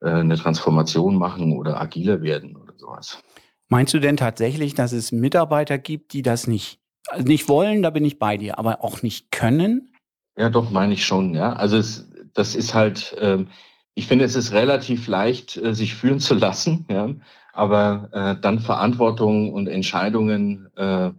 äh, 0.00 0.08
eine 0.08 0.38
Transformation 0.38 1.16
machen 1.16 1.52
oder 1.52 1.78
agiler 1.78 2.22
werden 2.22 2.56
oder 2.56 2.72
sowas. 2.78 3.22
Meinst 3.68 3.92
du 3.92 3.98
denn 3.98 4.16
tatsächlich, 4.16 4.72
dass 4.72 4.92
es 4.92 5.12
Mitarbeiter 5.12 5.76
gibt, 5.76 6.14
die 6.14 6.22
das 6.22 6.46
nicht, 6.46 6.80
also 7.08 7.26
nicht 7.26 7.46
wollen, 7.50 7.82
da 7.82 7.90
bin 7.90 8.06
ich 8.06 8.18
bei 8.18 8.38
dir, 8.38 8.58
aber 8.58 8.82
auch 8.82 9.02
nicht 9.02 9.30
können? 9.30 9.92
Ja, 10.38 10.48
doch, 10.48 10.70
meine 10.70 10.94
ich 10.94 11.04
schon, 11.04 11.34
ja. 11.34 11.52
Also 11.52 11.76
es, 11.76 12.10
das 12.32 12.54
ist 12.54 12.72
halt, 12.72 13.14
ähm, 13.20 13.48
ich 13.94 14.06
finde, 14.06 14.24
es 14.24 14.34
ist 14.34 14.52
relativ 14.52 15.08
leicht, 15.08 15.58
äh, 15.58 15.74
sich 15.74 15.94
führen 15.94 16.20
zu 16.20 16.32
lassen, 16.32 16.86
ja. 16.88 17.10
Aber 17.52 18.08
äh, 18.12 18.40
dann 18.40 18.60
Verantwortung 18.60 19.52
und 19.52 19.66
Entscheidungen, 19.66 20.70
äh, 20.74 21.10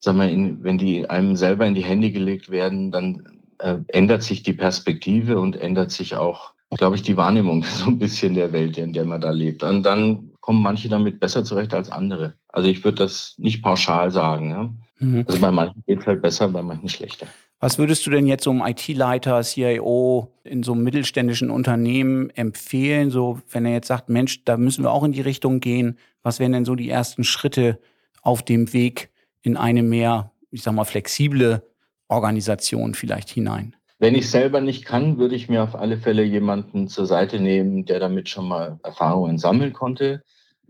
sagen 0.00 0.18
wir, 0.18 0.28
in, 0.28 0.62
wenn 0.62 0.78
die 0.78 1.08
einem 1.08 1.36
selber 1.36 1.66
in 1.66 1.74
die 1.74 1.84
Hände 1.84 2.10
gelegt 2.10 2.50
werden, 2.50 2.90
dann 2.90 3.40
äh, 3.58 3.78
ändert 3.88 4.22
sich 4.22 4.42
die 4.42 4.52
Perspektive 4.52 5.38
und 5.40 5.56
ändert 5.56 5.90
sich 5.90 6.16
auch, 6.16 6.52
glaube 6.70 6.96
ich, 6.96 7.02
die 7.02 7.16
Wahrnehmung 7.16 7.62
so 7.64 7.86
ein 7.86 7.98
bisschen 7.98 8.34
der 8.34 8.52
Welt, 8.52 8.78
in 8.78 8.92
der 8.92 9.04
man 9.04 9.20
da 9.20 9.30
lebt. 9.30 9.62
Und 9.62 9.82
dann 9.82 10.32
kommen 10.40 10.62
manche 10.62 10.88
damit 10.88 11.20
besser 11.20 11.44
zurecht 11.44 11.74
als 11.74 11.90
andere. 11.90 12.34
Also 12.48 12.68
ich 12.68 12.84
würde 12.84 12.98
das 12.98 13.34
nicht 13.38 13.62
pauschal 13.62 14.10
sagen. 14.10 14.50
Ja? 14.50 14.70
Mhm. 14.98 15.24
Also 15.26 15.40
bei 15.40 15.50
manchen 15.50 15.82
geht 15.86 16.00
es 16.00 16.06
halt 16.06 16.22
besser, 16.22 16.48
bei 16.48 16.62
manchen 16.62 16.88
schlechter. 16.88 17.26
Was 17.58 17.78
würdest 17.78 18.06
du 18.06 18.10
denn 18.10 18.26
jetzt 18.26 18.44
so 18.44 18.50
einem 18.50 18.62
IT-Leiter, 18.64 19.42
CIO 19.42 20.30
in 20.44 20.62
so 20.62 20.72
einem 20.72 20.84
mittelständischen 20.84 21.50
Unternehmen 21.50 22.28
empfehlen? 22.30 23.10
So, 23.10 23.40
wenn 23.50 23.64
er 23.64 23.72
jetzt 23.72 23.88
sagt, 23.88 24.10
Mensch, 24.10 24.44
da 24.44 24.58
müssen 24.58 24.84
wir 24.84 24.92
auch 24.92 25.04
in 25.04 25.12
die 25.12 25.22
Richtung 25.22 25.60
gehen. 25.60 25.98
Was 26.22 26.38
wären 26.38 26.52
denn 26.52 26.66
so 26.66 26.74
die 26.74 26.90
ersten 26.90 27.24
Schritte 27.24 27.80
auf 28.20 28.42
dem 28.42 28.72
Weg 28.74 29.10
in 29.46 29.56
eine 29.56 29.84
mehr, 29.84 30.32
ich 30.50 30.62
sag 30.62 30.74
mal, 30.74 30.84
flexible 30.84 31.62
Organisation 32.08 32.94
vielleicht 32.94 33.30
hinein? 33.30 33.76
Wenn 33.98 34.16
ich 34.16 34.28
selber 34.28 34.60
nicht 34.60 34.84
kann, 34.84 35.18
würde 35.18 35.36
ich 35.36 35.48
mir 35.48 35.62
auf 35.62 35.74
alle 35.74 35.96
Fälle 35.96 36.24
jemanden 36.24 36.88
zur 36.88 37.06
Seite 37.06 37.40
nehmen, 37.40 37.86
der 37.86 38.00
damit 38.00 38.28
schon 38.28 38.48
mal 38.48 38.78
Erfahrungen 38.82 39.38
sammeln 39.38 39.72
konnte. 39.72 40.22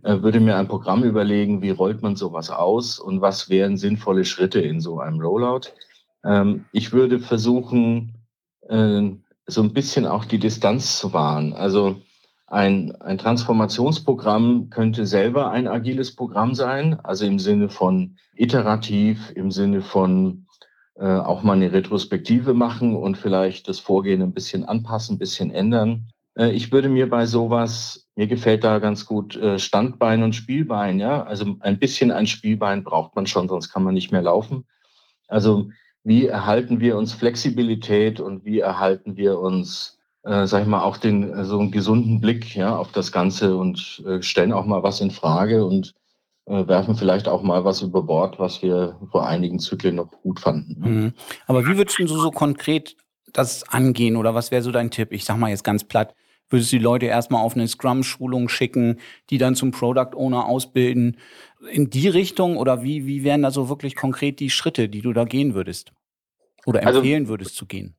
Äh, 0.05 0.23
würde 0.23 0.41
mir 0.41 0.57
ein 0.57 0.69
Programm 0.69 1.03
überlegen, 1.03 1.63
wie 1.63 1.71
rollt 1.71 2.03
man 2.03 2.15
sowas 2.15 2.51
aus 2.51 3.01
und 3.01 3.23
was 3.23 3.49
wären 3.49 3.79
sinnvolle 3.79 4.25
Schritte 4.25 4.61
in 4.61 4.81
so 4.81 5.01
einem 5.01 5.21
Rollout. 5.21 5.73
Ähm, 6.25 6.67
ich 6.71 6.93
würde 6.93 7.19
versuchen, 7.19 8.15
äh, 8.69 9.11
so 9.47 9.63
ein 9.63 9.73
bisschen 9.73 10.07
auch 10.07 10.27
die 10.27 10.39
Distanz 10.39 10.99
zu 10.99 11.13
wahren. 11.13 11.55
Also 11.55 12.03
ein, 12.47 12.95
ein 13.01 13.19
Transformationsprogramm 13.19 14.71
könnte 14.71 15.07
selber 15.07 15.51
ein 15.51 15.67
agiles 15.67 16.15
Programm 16.15 16.55
sein, 16.55 16.99
also 17.03 17.27
im 17.27 17.39
Sinne 17.39 17.69
von 17.69 18.17
iterativ, 18.37 19.33
im 19.35 19.51
Sinne 19.51 19.83
von 19.83 20.47
äh, 20.95 21.07
auch 21.07 21.43
mal 21.43 21.55
eine 21.55 21.73
Retrospektive 21.73 22.55
machen 22.55 22.95
und 22.95 23.19
vielleicht 23.19 23.69
das 23.69 23.81
Vorgehen 23.81 24.23
ein 24.23 24.33
bisschen 24.33 24.65
anpassen, 24.65 25.17
ein 25.17 25.19
bisschen 25.19 25.51
ändern. 25.51 26.09
Äh, 26.37 26.53
ich 26.53 26.71
würde 26.71 26.89
mir 26.89 27.11
bei 27.11 27.27
sowas, 27.27 28.07
mir 28.15 28.29
gefällt 28.29 28.63
da 28.63 28.79
ganz 28.79 29.07
gut 29.07 29.37
äh, 29.37 29.59
Standbein 29.59 30.23
und 30.23 30.35
Spielbein, 30.35 31.01
ja. 31.01 31.25
Also 31.25 31.57
ein 31.61 31.79
bisschen 31.79 32.13
ein 32.13 32.27
Spielbein 32.27 32.85
braucht 32.85 33.17
man 33.17 33.27
schon, 33.27 33.49
sonst 33.49 33.71
kann 33.71 33.83
man 33.83 33.95
nicht 33.95 34.13
mehr 34.13 34.23
laufen. 34.23 34.65
Also 35.29 35.71
wie 36.05 36.27
erhalten 36.27 36.79
wir 36.79 36.97
uns 36.97 37.13
Flexibilität 37.13 38.21
und 38.21 38.45
wie 38.45 38.61
erhalten 38.61 39.17
wir 39.17 39.41
uns, 39.41 39.96
äh, 40.27 40.47
sag 40.47 40.63
ich 40.63 40.69
mal, 40.69 40.83
auch 40.83 40.97
den 40.97 41.33
äh, 41.33 41.45
so 41.45 41.59
einen 41.59 41.71
gesunden 41.71 42.21
Blick 42.21 42.57
ja, 42.57 42.77
auf 42.77 42.93
das 42.93 43.13
Ganze 43.13 43.57
und 43.57 44.03
äh, 44.07 44.21
stellen 44.23 44.53
auch 44.53 44.67
mal 44.67 44.83
was 44.83 45.01
in 45.01 45.11
Frage 45.11 45.65
und 45.65 45.95
äh, 46.47 46.67
werfen 46.67 46.97
vielleicht 46.97 47.29
auch 47.29 47.43
mal 47.43 47.65
was 47.65 47.83
über 47.83 48.03
Bord, 48.03 48.39
was 48.39 48.61
wir 48.63 48.99
vor 49.11 49.27
einigen 49.27 49.61
Zyklen 49.61 49.95
noch 49.95 50.11
gut 50.23 50.41
fanden. 50.41 50.81
Mhm. 50.81 51.13
Aber 51.47 51.65
wie 51.67 51.77
würdest 51.77 51.99
du 51.99 52.07
so 52.09 52.31
konkret 52.31 52.97
das 53.33 53.69
angehen 53.69 54.17
oder 54.17 54.35
was 54.35 54.51
wäre 54.51 54.63
so 54.63 54.73
dein 54.73 54.91
Tipp? 54.91 55.13
Ich 55.13 55.25
sag 55.25 55.37
mal 55.37 55.51
jetzt 55.51 55.65
ganz 55.65 55.85
platt, 55.85 56.15
würdest 56.49 56.73
du 56.73 56.77
die 56.77 56.83
Leute 56.83 57.07
erstmal 57.07 57.43
auf 57.43 57.55
eine 57.55 57.69
Scrum-Schulung 57.69 58.49
schicken, 58.49 58.99
die 59.31 59.39
dann 59.39 59.55
zum 59.55 59.71
Product 59.71 60.17
Owner 60.17 60.47
ausbilden? 60.47 61.19
In 61.71 61.91
die 61.91 62.09
Richtung 62.09 62.57
oder 62.57 62.83
wie, 62.83 63.07
wie 63.07 63.25
wären 63.25 63.43
da 63.43 63.51
so 63.51 63.69
wirklich 63.69 63.95
konkret 63.95 64.41
die 64.41 64.51
Schritte, 64.51 64.89
die 64.89 65.03
du 65.03 65.13
da 65.13 65.25
gehen 65.25 65.55
würdest? 65.55 65.93
Oder 66.65 66.85
also 66.85 66.99
empfehlen 66.99 67.25
also, 67.25 67.31
würdest 67.31 67.57
zu 67.57 67.67
gehen? 67.67 67.95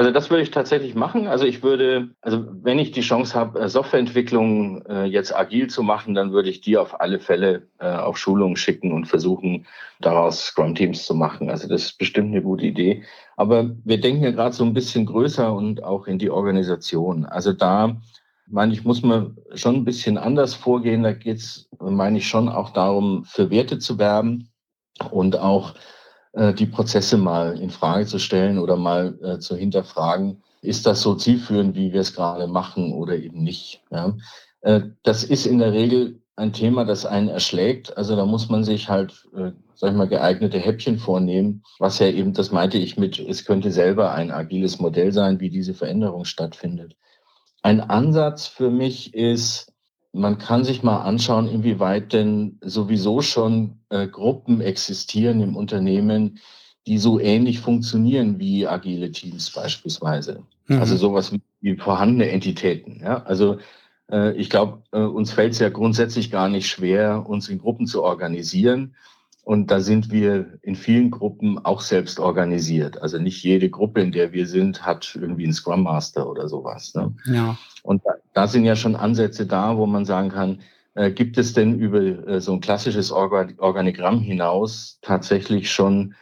Also 0.00 0.12
das 0.12 0.30
würde 0.30 0.42
ich 0.42 0.50
tatsächlich 0.50 0.94
machen. 0.94 1.28
Also 1.28 1.44
ich 1.44 1.62
würde, 1.62 2.08
also 2.22 2.46
wenn 2.62 2.78
ich 2.78 2.90
die 2.90 3.02
Chance 3.02 3.34
habe, 3.34 3.60
äh, 3.60 3.68
Softwareentwicklung 3.68 4.80
äh, 4.86 5.04
jetzt 5.04 5.36
agil 5.36 5.68
zu 5.68 5.82
machen, 5.82 6.14
dann 6.14 6.32
würde 6.32 6.48
ich 6.48 6.62
die 6.62 6.78
auf 6.78 7.02
alle 7.02 7.20
Fälle 7.20 7.68
äh, 7.80 7.90
auf 7.90 8.16
Schulungen 8.16 8.56
schicken 8.56 8.92
und 8.92 9.04
versuchen, 9.04 9.66
daraus 10.00 10.46
Scrum-Teams 10.46 11.04
zu 11.04 11.14
machen. 11.14 11.50
Also 11.50 11.68
das 11.68 11.82
ist 11.82 11.98
bestimmt 11.98 12.28
eine 12.28 12.40
gute 12.40 12.64
Idee. 12.64 13.02
Aber 13.36 13.72
wir 13.84 14.00
denken 14.00 14.24
ja 14.24 14.30
gerade 14.30 14.54
so 14.54 14.64
ein 14.64 14.72
bisschen 14.72 15.04
größer 15.04 15.52
und 15.52 15.84
auch 15.84 16.06
in 16.06 16.18
die 16.18 16.30
Organisation. 16.30 17.26
Also 17.26 17.52
da 17.52 18.00
meine 18.46 18.72
ich, 18.72 18.84
muss 18.84 19.02
man 19.02 19.36
schon 19.52 19.74
ein 19.74 19.84
bisschen 19.84 20.16
anders 20.16 20.54
vorgehen. 20.54 21.02
Da 21.02 21.12
geht 21.12 21.36
es, 21.36 21.68
meine 21.78 22.16
ich, 22.16 22.26
schon 22.26 22.48
auch 22.48 22.70
darum, 22.70 23.26
für 23.26 23.50
Werte 23.50 23.78
zu 23.78 23.98
werben 23.98 24.48
und 25.10 25.38
auch 25.38 25.74
die 26.32 26.66
Prozesse 26.66 27.16
mal 27.16 27.58
in 27.58 27.70
Frage 27.70 28.06
zu 28.06 28.18
stellen 28.18 28.58
oder 28.58 28.76
mal 28.76 29.18
äh, 29.22 29.38
zu 29.40 29.56
hinterfragen, 29.56 30.42
ist 30.62 30.86
das 30.86 31.00
so 31.02 31.14
zielführend, 31.14 31.74
wie 31.74 31.92
wir 31.92 32.00
es 32.00 32.14
gerade 32.14 32.46
machen 32.46 32.92
oder 32.92 33.16
eben 33.16 33.42
nicht. 33.42 33.82
Ja? 33.90 34.16
Äh, 34.60 34.82
das 35.02 35.24
ist 35.24 35.46
in 35.46 35.58
der 35.58 35.72
Regel 35.72 36.20
ein 36.36 36.52
Thema, 36.52 36.84
das 36.84 37.06
einen 37.06 37.28
erschlägt. 37.28 37.96
Also 37.96 38.16
da 38.16 38.24
muss 38.24 38.48
man 38.48 38.64
sich 38.64 38.88
halt, 38.88 39.26
äh, 39.36 39.52
sag 39.74 39.90
ich 39.90 39.96
mal, 39.96 40.08
geeignete 40.08 40.58
Häppchen 40.58 40.98
vornehmen, 40.98 41.62
was 41.78 41.98
ja 41.98 42.08
eben, 42.08 42.32
das 42.32 42.50
meinte 42.50 42.78
ich 42.78 42.96
mit, 42.96 43.18
es 43.18 43.44
könnte 43.44 43.70
selber 43.70 44.12
ein 44.12 44.30
agiles 44.30 44.78
Modell 44.78 45.12
sein, 45.12 45.40
wie 45.40 45.50
diese 45.50 45.74
Veränderung 45.74 46.24
stattfindet. 46.24 46.96
Ein 47.62 47.80
Ansatz 47.80 48.46
für 48.46 48.70
mich 48.70 49.12
ist, 49.14 49.69
man 50.12 50.38
kann 50.38 50.64
sich 50.64 50.82
mal 50.82 51.02
anschauen, 51.02 51.48
inwieweit 51.48 52.12
denn 52.12 52.58
sowieso 52.62 53.22
schon 53.22 53.78
äh, 53.90 54.06
Gruppen 54.08 54.60
existieren 54.60 55.40
im 55.40 55.56
Unternehmen, 55.56 56.38
die 56.86 56.98
so 56.98 57.20
ähnlich 57.20 57.60
funktionieren 57.60 58.38
wie 58.38 58.66
agile 58.66 59.12
Teams 59.12 59.50
beispielsweise. 59.50 60.42
Mhm. 60.66 60.80
Also 60.80 60.96
sowas 60.96 61.32
wie, 61.32 61.40
wie, 61.60 61.76
vorhandene 61.76 62.30
Entitäten. 62.30 63.00
Ja? 63.02 63.22
Also 63.22 63.58
äh, 64.10 64.32
ich 64.36 64.50
glaube, 64.50 64.82
äh, 64.92 65.00
uns 65.00 65.32
fällt 65.32 65.52
es 65.52 65.58
ja 65.58 65.68
grundsätzlich 65.68 66.30
gar 66.30 66.48
nicht 66.48 66.68
schwer, 66.68 67.28
uns 67.28 67.48
in 67.48 67.58
Gruppen 67.58 67.86
zu 67.86 68.02
organisieren. 68.02 68.96
Und 69.50 69.72
da 69.72 69.80
sind 69.80 70.12
wir 70.12 70.60
in 70.62 70.76
vielen 70.76 71.10
Gruppen 71.10 71.58
auch 71.64 71.80
selbst 71.80 72.20
organisiert. 72.20 73.02
Also 73.02 73.18
nicht 73.18 73.42
jede 73.42 73.68
Gruppe, 73.68 74.00
in 74.00 74.12
der 74.12 74.32
wir 74.32 74.46
sind, 74.46 74.86
hat 74.86 75.18
irgendwie 75.20 75.42
einen 75.42 75.52
Scrum 75.52 75.82
Master 75.82 76.30
oder 76.30 76.48
sowas. 76.48 76.94
Ne? 76.94 77.16
Ja. 77.24 77.58
Und 77.82 78.00
da, 78.04 78.12
da, 78.32 78.46
sind 78.46 78.64
ja 78.64 78.76
schon 78.76 78.94
Ansätze 78.94 79.46
da, 79.46 79.76
wo 79.76 79.86
man 79.86 80.04
sagen 80.04 80.28
kann, 80.28 80.60
äh, 80.94 81.10
gibt 81.10 81.36
es 81.36 81.52
denn 81.52 81.80
über 81.80 82.00
äh, 82.00 82.40
so 82.40 82.52
ein 82.52 82.60
klassisches 82.60 83.10
Organ 83.10 83.54
Organigramm 83.58 84.20
hinaus 84.20 85.00
tatsächlich 85.02 85.72
schon, 85.72 86.14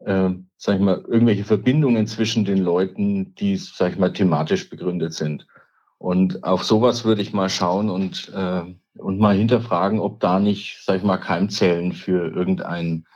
äh, 0.00 0.30
sag 0.56 0.74
ich 0.74 0.82
mal, 0.82 1.04
irgendwelche 1.06 1.44
Verbindungen 1.44 2.08
zwischen 2.08 2.44
den 2.44 2.58
Leuten, 2.58 3.36
die, 3.36 3.58
sag 3.58 3.92
ich 3.92 3.98
mal, 4.00 4.12
thematisch 4.12 4.68
begründet 4.68 5.14
sind? 5.14 5.46
Und 5.98 6.42
auf 6.42 6.64
sowas 6.64 7.04
würde 7.04 7.22
ich 7.22 7.32
mal 7.32 7.48
schauen 7.48 7.90
und 7.90 8.32
äh, 8.34 8.64
und 9.12 9.18
mal 9.18 9.36
hinterfragen, 9.36 10.00
ob 10.00 10.20
da 10.20 10.40
nicht, 10.40 10.78
sag 10.82 10.96
ich 10.96 11.02
mal, 11.02 11.18
Keimzellen 11.18 11.92
für 11.92 12.34
irgendeinen 12.34 13.06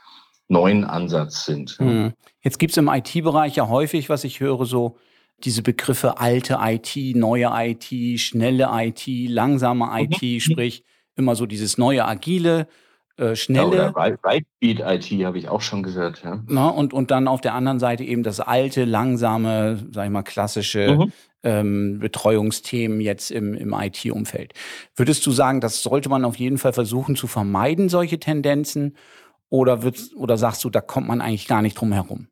neuen 0.47 0.83
Ansatz 0.83 1.45
sind. 1.45 1.71
Hm. 1.79 2.13
Jetzt 2.41 2.59
gibt 2.59 2.71
es 2.71 2.77
im 2.77 2.87
IT-Bereich 2.87 3.55
ja 3.55 3.67
häufig, 3.67 4.09
was 4.09 4.23
ich 4.23 4.39
höre, 4.39 4.65
so 4.65 4.97
diese 5.43 5.63
Begriffe 5.63 6.19
alte 6.19 6.59
IT, 6.61 7.15
neue 7.15 7.51
IT, 7.53 8.19
schnelle 8.19 8.69
IT, 8.71 9.07
langsame 9.29 9.89
IT, 10.01 10.21
mhm. 10.21 10.39
sprich 10.39 10.83
immer 11.15 11.35
so 11.35 11.45
dieses 11.45 11.77
neue 11.77 12.05
agile, 12.05 12.67
äh, 13.17 13.35
schnelle. 13.35 13.75
Ja, 13.75 13.89
oder 13.89 14.15
Lightbeat 14.23 14.79
IT 14.79 15.25
habe 15.25 15.37
ich 15.37 15.49
auch 15.49 15.61
schon 15.61 15.83
gehört. 15.83 16.21
Ja. 16.23 16.41
Na, 16.47 16.69
und, 16.69 16.93
und 16.93 17.11
dann 17.11 17.27
auf 17.27 17.41
der 17.41 17.53
anderen 17.53 17.79
Seite 17.79 18.03
eben 18.03 18.23
das 18.23 18.39
alte, 18.39 18.85
langsame, 18.85 19.79
sag 19.91 20.05
ich 20.05 20.11
mal, 20.11 20.23
klassische 20.23 20.95
mhm 20.95 21.11
ähm, 21.43 21.99
Betreuungsthemen 21.99 22.99
jetzt 22.99 23.31
im, 23.31 23.53
im 23.53 23.73
IT-Umfeld. 23.73 24.53
Würdest 24.95 25.25
du 25.25 25.31
sagen, 25.31 25.61
das 25.61 25.81
sollte 25.81 26.09
man 26.09 26.25
auf 26.25 26.35
jeden 26.35 26.57
Fall 26.57 26.73
versuchen 26.73 27.15
zu 27.15 27.27
vermeiden, 27.27 27.89
solche 27.89 28.19
Tendenzen? 28.19 28.97
Oder, 29.49 29.81
würdest, 29.81 30.15
oder 30.15 30.37
sagst 30.37 30.63
du, 30.63 30.69
da 30.69 30.81
kommt 30.81 31.07
man 31.07 31.21
eigentlich 31.21 31.47
gar 31.47 31.61
nicht 31.61 31.79
drum 31.79 31.93
herum? 31.93 32.27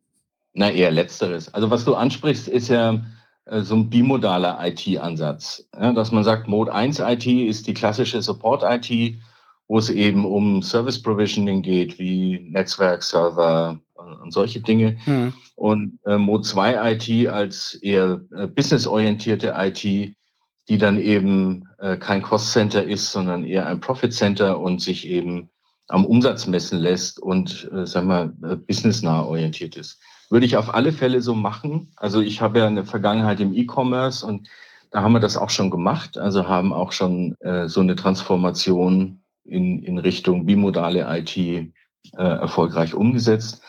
Na, 0.54 0.70
eher 0.70 0.92
letzteres. 0.92 1.54
Also 1.54 1.70
was 1.70 1.86
du 1.86 1.96
ansprichst, 1.96 2.48
ist 2.50 2.68
ja 2.68 3.02
äh, 3.46 3.62
so 3.62 3.76
ein 3.76 3.90
bimodaler 3.90 4.60
IT-Ansatz. 4.62 5.66
Ja, 5.74 5.94
dass 5.94 6.12
man 6.12 6.26
sagt, 6.26 6.48
Mode 6.48 6.74
1 6.74 7.00
IT 7.00 7.26
ist 7.26 7.68
die 7.68 7.74
klassische 7.74 8.22
Support-IT, 8.22 9.18
wo 9.68 9.78
es 9.78 9.90
eben 9.90 10.26
um 10.26 10.62
Service 10.62 11.02
Provisioning 11.02 11.62
geht, 11.62 11.98
wie 11.98 12.40
Netzwerk, 12.52 13.04
Server, 13.04 13.80
und 13.96 14.32
solche 14.32 14.60
Dinge. 14.60 14.98
Mhm. 15.06 15.34
Und 15.56 16.00
äh, 16.06 16.18
Mode 16.18 16.44
2 16.44 16.94
IT 16.94 17.28
als 17.30 17.76
eher 17.76 18.22
äh, 18.36 18.48
businessorientierte 18.48 19.54
IT, 19.58 19.84
die 19.84 20.78
dann 20.78 21.00
eben 21.00 21.68
äh, 21.80 21.98
kein 21.98 22.22
Cost 22.22 22.52
Center 22.52 22.84
ist, 22.84 23.12
sondern 23.12 23.46
eher 23.46 23.68
ein 23.68 23.80
Profit 23.80 24.14
Center 24.14 24.60
und 24.60 24.82
sich 24.82 25.08
eben 25.08 25.50
am 25.88 26.06
Umsatz 26.06 26.48
messen 26.48 26.80
lässt 26.80 27.20
und, 27.20 27.70
äh, 27.72 27.86
sagen 27.86 28.08
wir, 28.08 28.34
äh, 28.50 28.56
businessnah 28.56 29.24
orientiert 29.24 29.78
ist. 29.78 30.00
Würde 30.30 30.48
ich 30.48 30.58
auf 30.58 30.74
alle 30.74 30.92
Fälle 30.92 31.22
so 31.22 31.36
machen. 31.36 31.92
Also 31.96 32.22
ich 32.22 32.42
habe 32.42 32.60
ja 32.60 32.68
eine 32.68 32.84
Vergangenheit 32.84 33.40
im 33.40 33.54
E-Commerce 33.54 34.26
und 34.26 34.50
da 34.90 35.04
haben 35.04 35.14
wir 35.14 35.20
das 35.20 35.38
auch 35.38 35.52
schon 35.52 35.70
gemacht. 35.70 36.18
Also 36.18 36.48
haben 36.48 36.74
auch 36.74 36.92
schon 36.92 37.36
äh, 37.42 37.68
so 37.68 37.82
eine 37.82 37.96
Transformation 37.96 39.22
in, 39.46 39.84
in 39.84 39.98
Richtung 39.98 40.46
bimodale 40.46 41.06
IT 41.18 41.38
äh, 41.38 41.70
erfolgreich 42.18 42.94
umgesetzt 42.94 43.62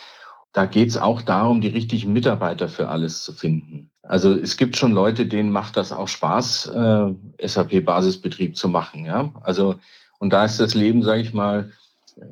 da 0.57 0.65
geht 0.65 0.89
es 0.89 0.97
auch 0.97 1.21
darum, 1.21 1.61
die 1.61 1.69
richtigen 1.69 2.15
Mitarbeiter 2.15 2.71
für 2.71 2.89
alles 2.89 3.23
zu 3.23 3.35
finden. 3.35 3.91
Also 4.03 4.33
es 4.33 4.57
gibt 4.57 4.79
schon 4.79 4.93
Leute, 4.93 5.27
denen 5.27 5.51
macht 5.51 5.77
das 5.77 5.93
auch 5.93 6.09
Spaß, 6.09 6.69
äh, 6.69 7.47
SAP-Basisbetrieb 7.47 8.57
zu 8.57 8.71
machen. 8.71 9.05
Ja, 9.05 9.35
also 9.43 9.75
und 10.19 10.33
da 10.33 10.47
ist 10.47 10.59
das 10.59 10.75
Leben, 10.75 11.03
sage 11.03 11.21
ich 11.21 11.35
mal, 11.35 11.73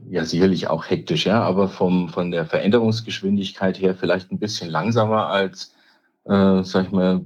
ja 0.08 0.24
sicherlich 0.24 0.68
auch 0.68 0.88
hektisch, 0.88 1.26
ja, 1.26 1.42
aber 1.42 1.68
vom 1.68 2.08
von 2.08 2.30
der 2.30 2.46
Veränderungsgeschwindigkeit 2.46 3.78
her 3.78 3.94
vielleicht 3.94 4.32
ein 4.32 4.38
bisschen 4.38 4.70
langsamer 4.70 5.26
als 5.26 5.74
äh, 6.26 6.62
sag 6.62 6.86
ich 6.86 6.92
mal, 6.92 7.22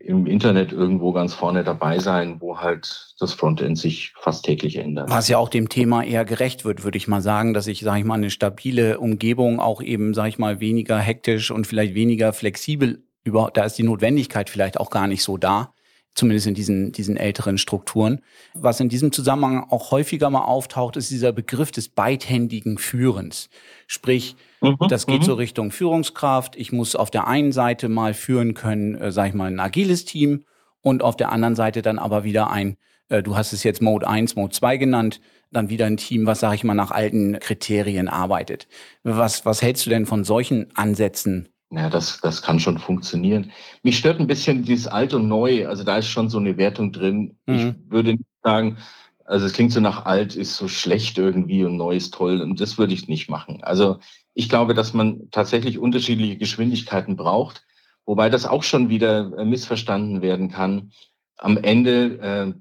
im 0.00 0.26
Internet 0.26 0.72
irgendwo 0.72 1.12
ganz 1.12 1.32
vorne 1.32 1.64
dabei 1.64 1.98
sein, 1.98 2.40
wo 2.40 2.58
halt 2.58 3.14
das 3.18 3.32
Frontend 3.32 3.78
sich 3.78 4.12
fast 4.18 4.44
täglich 4.44 4.76
ändert. 4.76 5.08
Was 5.08 5.28
ja 5.28 5.38
auch 5.38 5.48
dem 5.48 5.68
Thema 5.68 6.02
eher 6.02 6.24
gerecht 6.24 6.64
wird, 6.64 6.84
würde 6.84 6.98
ich 6.98 7.08
mal 7.08 7.22
sagen, 7.22 7.54
dass 7.54 7.66
ich, 7.66 7.80
sage 7.80 8.00
ich 8.00 8.04
mal, 8.04 8.14
eine 8.14 8.30
stabile 8.30 9.00
Umgebung 9.00 9.60
auch 9.60 9.80
eben, 9.82 10.12
sage 10.12 10.28
ich 10.28 10.38
mal, 10.38 10.60
weniger 10.60 10.98
hektisch 10.98 11.50
und 11.50 11.66
vielleicht 11.66 11.94
weniger 11.94 12.32
flexibel 12.32 13.02
über, 13.24 13.50
da 13.54 13.64
ist 13.64 13.78
die 13.78 13.82
Notwendigkeit 13.82 14.50
vielleicht 14.50 14.78
auch 14.78 14.90
gar 14.90 15.06
nicht 15.06 15.22
so 15.22 15.38
da 15.38 15.72
zumindest 16.14 16.46
in 16.46 16.54
diesen, 16.54 16.92
diesen 16.92 17.16
älteren 17.16 17.58
Strukturen. 17.58 18.20
Was 18.54 18.80
in 18.80 18.88
diesem 18.88 19.12
Zusammenhang 19.12 19.66
auch 19.68 19.90
häufiger 19.90 20.30
mal 20.30 20.44
auftaucht, 20.44 20.96
ist 20.96 21.10
dieser 21.10 21.32
Begriff 21.32 21.72
des 21.72 21.88
beidhändigen 21.88 22.78
Führens. 22.78 23.50
Sprich, 23.86 24.36
mhm, 24.64 24.88
das 24.88 25.06
geht 25.06 25.20
mhm. 25.20 25.24
so 25.24 25.34
Richtung 25.34 25.70
Führungskraft. 25.70 26.56
Ich 26.56 26.72
muss 26.72 26.96
auf 26.96 27.10
der 27.10 27.26
einen 27.26 27.52
Seite 27.52 27.88
mal 27.88 28.14
führen 28.14 28.54
können, 28.54 28.94
äh, 28.94 29.12
sag 29.12 29.28
ich 29.28 29.34
mal, 29.34 29.50
ein 29.50 29.60
agiles 29.60 30.04
Team 30.04 30.44
und 30.80 31.02
auf 31.02 31.16
der 31.16 31.32
anderen 31.32 31.56
Seite 31.56 31.82
dann 31.82 31.98
aber 31.98 32.24
wieder 32.24 32.50
ein, 32.50 32.76
äh, 33.08 33.22
du 33.22 33.36
hast 33.36 33.52
es 33.52 33.62
jetzt 33.62 33.82
Mode 33.82 34.08
1, 34.08 34.36
Mode 34.36 34.52
2 34.52 34.76
genannt, 34.76 35.20
dann 35.50 35.70
wieder 35.70 35.86
ein 35.86 35.96
Team, 35.96 36.26
was, 36.26 36.40
sag 36.40 36.54
ich 36.54 36.64
mal, 36.64 36.74
nach 36.74 36.90
alten 36.90 37.38
Kriterien 37.38 38.08
arbeitet. 38.08 38.66
Was, 39.04 39.46
was 39.46 39.62
hältst 39.62 39.86
du 39.86 39.90
denn 39.90 40.06
von 40.06 40.24
solchen 40.24 40.68
Ansätzen 40.74 41.48
ja, 41.76 41.90
das, 41.90 42.20
das 42.20 42.42
kann 42.42 42.60
schon 42.60 42.78
funktionieren. 42.78 43.50
Mich 43.82 43.98
stört 43.98 44.20
ein 44.20 44.26
bisschen 44.26 44.62
dieses 44.62 44.86
Alt 44.86 45.12
und 45.12 45.28
Neu. 45.28 45.66
Also 45.66 45.82
da 45.82 45.98
ist 45.98 46.06
schon 46.06 46.28
so 46.28 46.38
eine 46.38 46.56
Wertung 46.56 46.92
drin. 46.92 47.36
Mhm. 47.46 47.54
Ich 47.54 47.90
würde 47.90 48.12
nicht 48.12 48.24
sagen, 48.42 48.78
Also 49.24 49.46
es 49.46 49.52
klingt 49.54 49.72
so 49.72 49.80
nach 49.80 50.04
alt 50.04 50.36
ist 50.36 50.56
so 50.56 50.68
schlecht 50.68 51.16
irgendwie 51.18 51.64
und 51.64 51.76
neu 51.76 51.96
ist 51.96 52.12
toll 52.14 52.40
und 52.42 52.60
das 52.60 52.76
würde 52.76 52.94
ich 52.94 53.08
nicht 53.08 53.30
machen. 53.30 53.62
Also 53.62 53.98
ich 54.34 54.48
glaube, 54.48 54.74
dass 54.74 54.92
man 54.92 55.30
tatsächlich 55.30 55.78
unterschiedliche 55.78 56.36
Geschwindigkeiten 56.36 57.16
braucht, 57.16 57.64
wobei 58.04 58.28
das 58.28 58.44
auch 58.46 58.62
schon 58.62 58.88
wieder 58.90 59.36
äh, 59.38 59.44
missverstanden 59.44 60.20
werden 60.20 60.50
kann. 60.50 60.92
Am 61.38 61.56
Ende, 61.56 62.18
äh, 62.20 62.52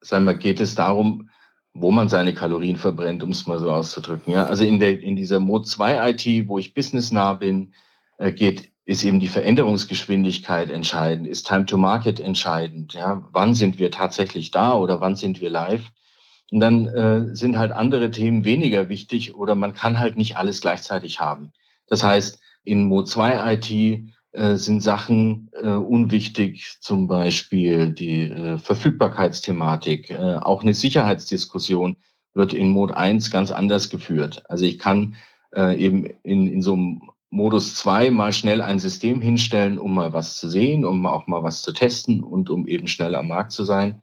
sagen 0.00 0.24
wir, 0.24 0.34
geht 0.34 0.60
es 0.60 0.74
darum, 0.74 1.30
wo 1.74 1.90
man 1.90 2.08
seine 2.08 2.34
Kalorien 2.34 2.76
verbrennt, 2.76 3.22
um 3.22 3.30
es 3.30 3.46
mal 3.46 3.58
so 3.58 3.70
auszudrücken. 3.70 4.32
Ja? 4.32 4.46
Also 4.46 4.64
in, 4.64 4.80
der, 4.80 5.00
in 5.00 5.16
dieser 5.16 5.40
Mode 5.40 5.64
2 5.64 6.10
IT, 6.10 6.48
wo 6.48 6.58
ich 6.58 6.74
businessnah 6.74 7.34
bin, 7.34 7.74
äh, 8.18 8.32
geht 8.32 8.70
ist 8.86 9.04
eben 9.04 9.20
die 9.20 9.28
Veränderungsgeschwindigkeit 9.28 10.70
entscheidend, 10.70 11.26
ist 11.26 11.46
Time 11.46 11.64
to 11.66 11.78
Market 11.78 12.20
entscheidend. 12.20 12.92
Ja, 12.92 13.26
wann 13.32 13.54
sind 13.54 13.78
wir 13.78 13.90
tatsächlich 13.90 14.50
da 14.50 14.74
oder 14.74 15.00
wann 15.00 15.16
sind 15.16 15.40
wir 15.40 15.50
live? 15.50 15.90
Und 16.50 16.60
dann 16.60 16.86
äh, 16.86 17.34
sind 17.34 17.56
halt 17.56 17.72
andere 17.72 18.10
Themen 18.10 18.44
weniger 18.44 18.88
wichtig 18.88 19.34
oder 19.34 19.54
man 19.54 19.74
kann 19.74 19.98
halt 19.98 20.16
nicht 20.16 20.36
alles 20.36 20.60
gleichzeitig 20.60 21.18
haben. 21.18 21.52
Das 21.86 22.04
heißt, 22.04 22.38
in 22.64 22.84
Mo 22.84 23.02
2 23.02 23.54
IT 23.54 23.70
äh, 24.32 24.56
sind 24.56 24.82
Sachen 24.82 25.50
äh, 25.62 25.68
unwichtig, 25.68 26.76
zum 26.80 27.06
Beispiel 27.06 27.90
die 27.90 28.30
äh, 28.30 28.58
Verfügbarkeitsthematik, 28.58 30.10
äh, 30.10 30.36
auch 30.36 30.62
eine 30.62 30.74
Sicherheitsdiskussion 30.74 31.96
wird 32.34 32.52
in 32.52 32.68
Mode 32.68 32.96
1 32.96 33.30
ganz 33.30 33.50
anders 33.50 33.90
geführt. 33.90 34.42
Also 34.48 34.64
ich 34.64 34.78
kann 34.78 35.14
äh, 35.54 35.78
eben 35.78 36.06
in, 36.22 36.48
in 36.48 36.62
so 36.62 36.74
einem 36.74 37.02
Modus 37.34 37.74
2 37.74 38.12
mal 38.12 38.32
schnell 38.32 38.62
ein 38.62 38.78
System 38.78 39.20
hinstellen, 39.20 39.76
um 39.76 39.92
mal 39.92 40.12
was 40.12 40.36
zu 40.36 40.48
sehen, 40.48 40.84
um 40.84 41.04
auch 41.04 41.26
mal 41.26 41.42
was 41.42 41.62
zu 41.62 41.72
testen 41.72 42.22
und 42.22 42.48
um 42.48 42.68
eben 42.68 42.86
schnell 42.86 43.16
am 43.16 43.26
Markt 43.26 43.50
zu 43.50 43.64
sein. 43.64 44.02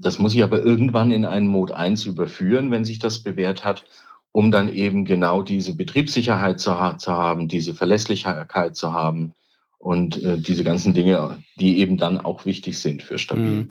Das 0.00 0.18
muss 0.18 0.34
ich 0.34 0.42
aber 0.42 0.64
irgendwann 0.64 1.12
in 1.12 1.24
einen 1.24 1.46
Mode 1.46 1.76
1 1.76 2.06
überführen, 2.06 2.72
wenn 2.72 2.84
sich 2.84 2.98
das 2.98 3.22
bewährt 3.22 3.64
hat, 3.64 3.84
um 4.32 4.50
dann 4.50 4.68
eben 4.68 5.04
genau 5.04 5.42
diese 5.42 5.76
Betriebssicherheit 5.76 6.58
zu, 6.58 6.72
zu 6.98 7.12
haben, 7.12 7.46
diese 7.46 7.72
Verlässlichkeit 7.72 8.74
zu 8.74 8.92
haben 8.92 9.32
und 9.78 10.20
äh, 10.20 10.36
diese 10.38 10.64
ganzen 10.64 10.92
Dinge, 10.92 11.38
die 11.60 11.78
eben 11.78 11.98
dann 11.98 12.18
auch 12.18 12.44
wichtig 12.46 12.80
sind 12.80 13.04
für 13.04 13.16
stabilen 13.16 13.58
mhm. 13.58 13.68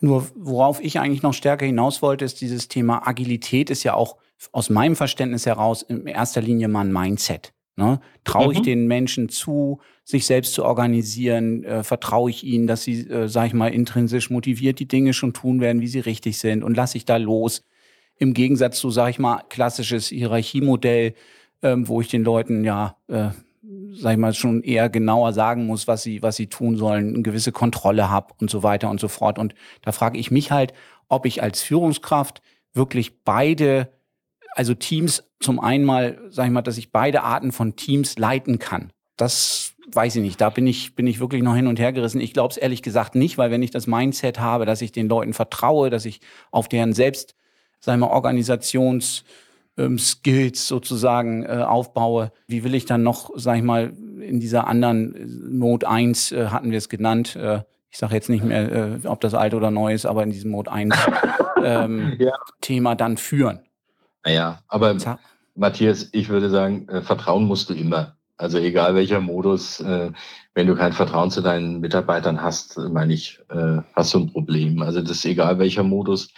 Nur 0.00 0.28
worauf 0.36 0.80
ich 0.80 1.00
eigentlich 1.00 1.22
noch 1.22 1.34
stärker 1.34 1.66
hinaus 1.66 2.00
wollte, 2.00 2.24
ist 2.24 2.40
dieses 2.40 2.68
Thema 2.68 3.08
Agilität 3.08 3.70
ist 3.70 3.82
ja 3.82 3.94
auch 3.94 4.18
aus 4.52 4.70
meinem 4.70 4.94
Verständnis 4.94 5.46
heraus 5.46 5.82
in 5.82 6.06
erster 6.06 6.42
Linie 6.42 6.68
mal 6.68 6.82
ein 6.82 6.92
Mindset. 6.92 7.55
Ne? 7.76 8.00
Traue 8.24 8.54
ich 8.54 8.60
mhm. 8.60 8.64
den 8.64 8.86
Menschen 8.86 9.28
zu, 9.28 9.80
sich 10.02 10.24
selbst 10.24 10.54
zu 10.54 10.64
organisieren? 10.64 11.62
Äh, 11.64 11.82
vertraue 11.82 12.30
ich 12.30 12.42
ihnen, 12.42 12.66
dass 12.66 12.84
sie, 12.84 13.00
äh, 13.08 13.28
sag 13.28 13.48
ich 13.48 13.52
mal, 13.52 13.68
intrinsisch 13.68 14.30
motiviert 14.30 14.78
die 14.78 14.88
Dinge 14.88 15.12
schon 15.12 15.34
tun 15.34 15.60
werden, 15.60 15.82
wie 15.82 15.86
sie 15.86 16.00
richtig 16.00 16.38
sind? 16.38 16.64
Und 16.64 16.74
lasse 16.74 16.96
ich 16.96 17.04
da 17.04 17.18
los? 17.18 17.62
Im 18.18 18.32
Gegensatz 18.32 18.78
zu, 18.78 18.90
sag 18.90 19.10
ich 19.10 19.18
mal, 19.18 19.42
klassisches 19.50 20.08
Hierarchiemodell, 20.08 21.14
ähm, 21.62 21.86
wo 21.86 22.00
ich 22.00 22.08
den 22.08 22.24
Leuten 22.24 22.64
ja, 22.64 22.96
äh, 23.08 23.28
sag 23.92 24.12
ich 24.12 24.18
mal, 24.18 24.32
schon 24.32 24.62
eher 24.62 24.88
genauer 24.88 25.34
sagen 25.34 25.66
muss, 25.66 25.86
was 25.86 26.02
sie, 26.02 26.22
was 26.22 26.36
sie 26.36 26.46
tun 26.46 26.76
sollen, 26.76 27.14
eine 27.14 27.22
gewisse 27.22 27.52
Kontrolle 27.52 28.08
habe 28.08 28.32
und 28.40 28.48
so 28.48 28.62
weiter 28.62 28.88
und 28.88 29.00
so 29.00 29.08
fort. 29.08 29.38
Und 29.38 29.54
da 29.82 29.92
frage 29.92 30.18
ich 30.18 30.30
mich 30.30 30.50
halt, 30.50 30.72
ob 31.08 31.26
ich 31.26 31.42
als 31.42 31.60
Führungskraft 31.62 32.40
wirklich 32.72 33.22
beide 33.22 33.90
also 34.56 34.74
Teams 34.74 35.22
zum 35.38 35.60
einen 35.60 35.84
mal, 35.84 36.18
sag 36.30 36.46
ich 36.46 36.52
mal, 36.52 36.62
dass 36.62 36.78
ich 36.78 36.90
beide 36.90 37.22
Arten 37.22 37.52
von 37.52 37.76
Teams 37.76 38.18
leiten 38.18 38.58
kann. 38.58 38.90
Das 39.16 39.74
weiß 39.92 40.16
ich 40.16 40.22
nicht. 40.22 40.40
Da 40.40 40.50
bin 40.50 40.66
ich, 40.66 40.94
bin 40.94 41.06
ich 41.06 41.20
wirklich 41.20 41.42
noch 41.42 41.54
hin 41.54 41.66
und 41.66 41.78
her 41.78 41.92
gerissen. 41.92 42.20
Ich 42.20 42.32
glaube 42.32 42.52
es 42.52 42.56
ehrlich 42.56 42.82
gesagt 42.82 43.14
nicht, 43.14 43.38
weil 43.38 43.50
wenn 43.50 43.62
ich 43.62 43.70
das 43.70 43.86
Mindset 43.86 44.40
habe, 44.40 44.64
dass 44.64 44.80
ich 44.80 44.92
den 44.92 45.08
Leuten 45.08 45.34
vertraue, 45.34 45.90
dass 45.90 46.06
ich 46.06 46.20
auf 46.50 46.68
deren 46.68 46.94
selbst, 46.94 47.34
sagen 47.80 48.00
wir, 48.00 48.10
Organisations, 48.10 49.24
ähm, 49.76 49.98
Skills 49.98 50.66
sozusagen 50.66 51.44
äh, 51.44 51.62
aufbaue. 51.66 52.32
Wie 52.46 52.64
will 52.64 52.74
ich 52.74 52.86
dann 52.86 53.02
noch, 53.02 53.30
sag 53.34 53.58
ich 53.58 53.62
mal, 53.62 53.92
in 54.20 54.40
dieser 54.40 54.66
anderen 54.66 55.14
äh, 55.14 55.54
Mode 55.54 55.86
1 55.86 56.32
äh, 56.32 56.46
hatten 56.46 56.70
wir 56.70 56.78
es 56.78 56.88
genannt, 56.88 57.36
äh, 57.36 57.60
ich 57.90 57.98
sage 57.98 58.14
jetzt 58.14 58.28
nicht 58.28 58.44
mehr, 58.44 58.72
äh, 59.04 59.06
ob 59.06 59.20
das 59.20 59.34
alt 59.34 59.54
oder 59.54 59.70
neu 59.70 59.92
ist, 59.92 60.06
aber 60.06 60.22
in 60.22 60.30
diesem 60.30 60.50
Mode 60.50 60.72
1 60.72 60.94
ähm, 61.62 62.16
ja. 62.18 62.32
Thema 62.62 62.94
dann 62.94 63.16
führen. 63.16 63.65
Naja, 64.26 64.60
aber 64.66 64.96
ja. 64.96 65.18
Matthias, 65.54 66.08
ich 66.10 66.28
würde 66.28 66.50
sagen, 66.50 66.88
äh, 66.88 67.00
Vertrauen 67.00 67.44
musst 67.44 67.70
du 67.70 67.74
immer. 67.74 68.16
Also 68.36 68.58
egal 68.58 68.96
welcher 68.96 69.20
Modus, 69.20 69.80
äh, 69.80 70.10
wenn 70.52 70.66
du 70.66 70.74
kein 70.74 70.92
Vertrauen 70.92 71.30
zu 71.30 71.40
deinen 71.40 71.80
Mitarbeitern 71.80 72.42
hast, 72.42 72.76
äh, 72.76 72.88
meine 72.88 73.14
ich, 73.14 73.38
äh, 73.50 73.78
hast 73.94 74.12
du 74.12 74.18
ein 74.18 74.32
Problem. 74.32 74.82
Also 74.82 75.00
das 75.00 75.12
ist 75.12 75.26
egal 75.26 75.60
welcher 75.60 75.84
Modus. 75.84 76.28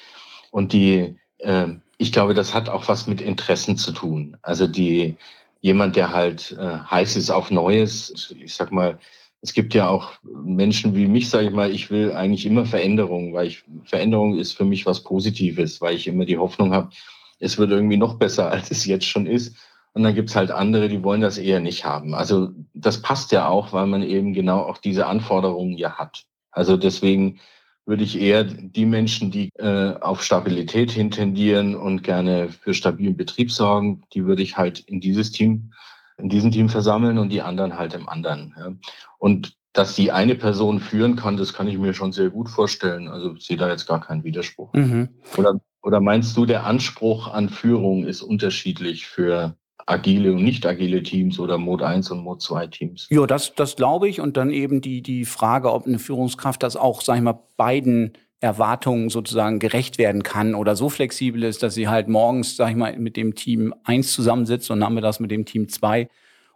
Und 0.50 0.74
die, 0.74 1.16
äh, 1.38 1.68
ich 1.96 2.12
glaube, 2.12 2.34
das 2.34 2.52
hat 2.52 2.68
auch 2.68 2.86
was 2.88 3.06
mit 3.06 3.22
Interessen 3.22 3.78
zu 3.78 3.92
tun. 3.92 4.36
Also 4.42 4.66
die, 4.66 5.16
jemand, 5.62 5.96
der 5.96 6.12
halt 6.12 6.56
äh, 6.60 6.78
heiß 6.90 7.16
ist 7.16 7.30
auf 7.30 7.50
Neues, 7.50 8.34
ich 8.38 8.54
sag 8.54 8.70
mal, 8.70 8.98
es 9.40 9.54
gibt 9.54 9.72
ja 9.72 9.88
auch 9.88 10.12
Menschen 10.22 10.94
wie 10.94 11.06
mich, 11.06 11.30
sage 11.30 11.46
ich 11.46 11.52
mal, 11.54 11.70
ich 11.70 11.90
will 11.90 12.12
eigentlich 12.12 12.44
immer 12.44 12.66
Veränderung, 12.66 13.32
weil 13.32 13.46
ich 13.46 13.64
Veränderung 13.84 14.38
ist 14.38 14.52
für 14.52 14.64
mich 14.66 14.84
was 14.84 15.02
Positives, 15.02 15.80
weil 15.80 15.96
ich 15.96 16.06
immer 16.06 16.26
die 16.26 16.38
Hoffnung 16.38 16.74
habe, 16.74 16.90
es 17.38 17.58
wird 17.58 17.70
irgendwie 17.70 17.96
noch 17.96 18.14
besser, 18.14 18.50
als 18.52 18.70
es 18.70 18.84
jetzt 18.84 19.06
schon 19.06 19.26
ist. 19.26 19.56
Und 19.92 20.02
dann 20.02 20.14
gibt's 20.14 20.36
halt 20.36 20.50
andere, 20.50 20.88
die 20.88 21.02
wollen 21.02 21.22
das 21.22 21.38
eher 21.38 21.60
nicht 21.60 21.84
haben. 21.84 22.14
Also 22.14 22.50
das 22.74 23.02
passt 23.02 23.32
ja 23.32 23.48
auch, 23.48 23.72
weil 23.72 23.86
man 23.86 24.02
eben 24.02 24.32
genau 24.32 24.60
auch 24.60 24.78
diese 24.78 25.06
Anforderungen 25.06 25.72
ja 25.72 25.94
hat. 25.98 26.24
Also 26.52 26.76
deswegen 26.76 27.40
würde 27.88 28.04
ich 28.04 28.20
eher 28.20 28.44
die 28.44 28.84
Menschen, 28.84 29.30
die 29.30 29.48
äh, 29.58 29.94
auf 30.00 30.22
Stabilität 30.22 30.90
hintendieren 30.90 31.74
und 31.74 32.02
gerne 32.02 32.50
für 32.50 32.74
stabilen 32.74 33.16
Betrieb 33.16 33.50
sorgen, 33.50 34.02
die 34.12 34.26
würde 34.26 34.42
ich 34.42 34.58
halt 34.58 34.80
in 34.80 35.00
dieses 35.00 35.32
Team, 35.32 35.72
in 36.18 36.28
diesem 36.28 36.52
Team 36.52 36.68
versammeln 36.68 37.16
und 37.16 37.30
die 37.30 37.40
anderen 37.40 37.78
halt 37.78 37.94
im 37.94 38.08
anderen. 38.08 38.54
Ja. 38.58 38.72
Und 39.16 39.56
dass 39.72 39.94
die 39.94 40.12
eine 40.12 40.34
Person 40.34 40.80
führen 40.80 41.16
kann, 41.16 41.36
das 41.38 41.54
kann 41.54 41.66
ich 41.66 41.78
mir 41.78 41.94
schon 41.94 42.12
sehr 42.12 42.30
gut 42.30 42.50
vorstellen. 42.50 43.08
Also 43.08 43.34
ich 43.34 43.46
sehe 43.46 43.56
da 43.56 43.68
jetzt 43.68 43.86
gar 43.86 44.00
keinen 44.00 44.22
Widerspruch. 44.22 44.72
Mhm. 44.74 45.08
Oder 45.36 45.58
oder 45.82 46.00
meinst 46.00 46.36
du, 46.36 46.46
der 46.46 46.64
Anspruch 46.64 47.28
an 47.28 47.48
Führung 47.48 48.04
ist 48.04 48.22
unterschiedlich 48.22 49.06
für 49.06 49.56
agile 49.86 50.32
und 50.32 50.44
nicht 50.44 50.66
agile 50.66 51.02
Teams 51.02 51.38
oder 51.38 51.58
Mode 51.58 51.86
1 51.86 52.10
und 52.10 52.22
Mode 52.22 52.40
2 52.40 52.66
Teams? 52.66 53.06
Ja, 53.10 53.26
das, 53.26 53.54
das 53.54 53.76
glaube 53.76 54.08
ich. 54.08 54.20
Und 54.20 54.36
dann 54.36 54.50
eben 54.50 54.80
die, 54.80 55.02
die 55.02 55.24
Frage, 55.24 55.72
ob 55.72 55.86
eine 55.86 55.98
Führungskraft 55.98 56.62
das 56.62 56.76
auch, 56.76 57.00
sag 57.00 57.16
ich 57.16 57.22
mal, 57.22 57.38
beiden 57.56 58.12
Erwartungen 58.40 59.08
sozusagen 59.08 59.58
gerecht 59.58 59.98
werden 59.98 60.22
kann 60.22 60.54
oder 60.54 60.76
so 60.76 60.88
flexibel 60.88 61.42
ist, 61.42 61.62
dass 61.62 61.74
sie 61.74 61.88
halt 61.88 62.08
morgens, 62.08 62.56
sag 62.56 62.70
ich 62.70 62.76
mal, 62.76 62.96
mit 62.98 63.16
dem 63.16 63.34
Team 63.34 63.74
1 63.84 64.12
zusammensitzt 64.12 64.70
und 64.70 64.78
nachmittags 64.78 65.20
mit 65.20 65.30
dem 65.30 65.44
Team 65.44 65.68
2 65.68 66.08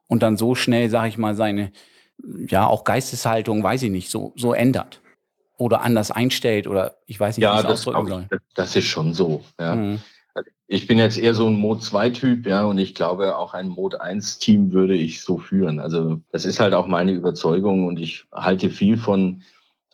und 0.06 0.22
dann 0.22 0.36
so 0.36 0.54
schnell, 0.54 0.90
sag 0.90 1.08
ich 1.08 1.18
mal, 1.18 1.34
seine, 1.34 1.72
ja, 2.48 2.66
auch 2.66 2.84
Geisteshaltung, 2.84 3.62
weiß 3.64 3.82
ich 3.82 3.90
nicht, 3.90 4.10
so, 4.10 4.32
so 4.36 4.52
ändert 4.52 5.01
oder 5.56 5.82
anders 5.82 6.10
einstellt 6.10 6.66
oder 6.66 6.96
ich 7.06 7.18
weiß 7.18 7.36
nicht, 7.36 7.44
ja, 7.44 7.54
wie 7.54 7.56
ich 7.58 7.62
das 7.62 7.72
ausdrücken 7.86 8.06
soll. 8.08 8.28
Das 8.54 8.76
ist 8.76 8.86
schon 8.86 9.14
so. 9.14 9.44
Ja. 9.60 9.76
Mhm. 9.76 9.98
Ich 10.66 10.86
bin 10.86 10.96
jetzt 10.96 11.18
eher 11.18 11.34
so 11.34 11.46
ein 11.46 11.56
Mode 11.56 11.80
2-Typ, 11.80 12.46
ja, 12.46 12.64
und 12.64 12.78
ich 12.78 12.94
glaube, 12.94 13.36
auch 13.36 13.52
ein 13.52 13.68
Mode 13.68 14.02
1-Team 14.02 14.72
würde 14.72 14.94
ich 14.94 15.20
so 15.20 15.36
führen. 15.36 15.78
Also 15.78 16.20
das 16.32 16.46
ist 16.46 16.60
halt 16.60 16.72
auch 16.72 16.86
meine 16.86 17.12
Überzeugung 17.12 17.86
und 17.86 17.98
ich 17.98 18.24
halte 18.32 18.70
viel 18.70 18.96
von 18.96 19.42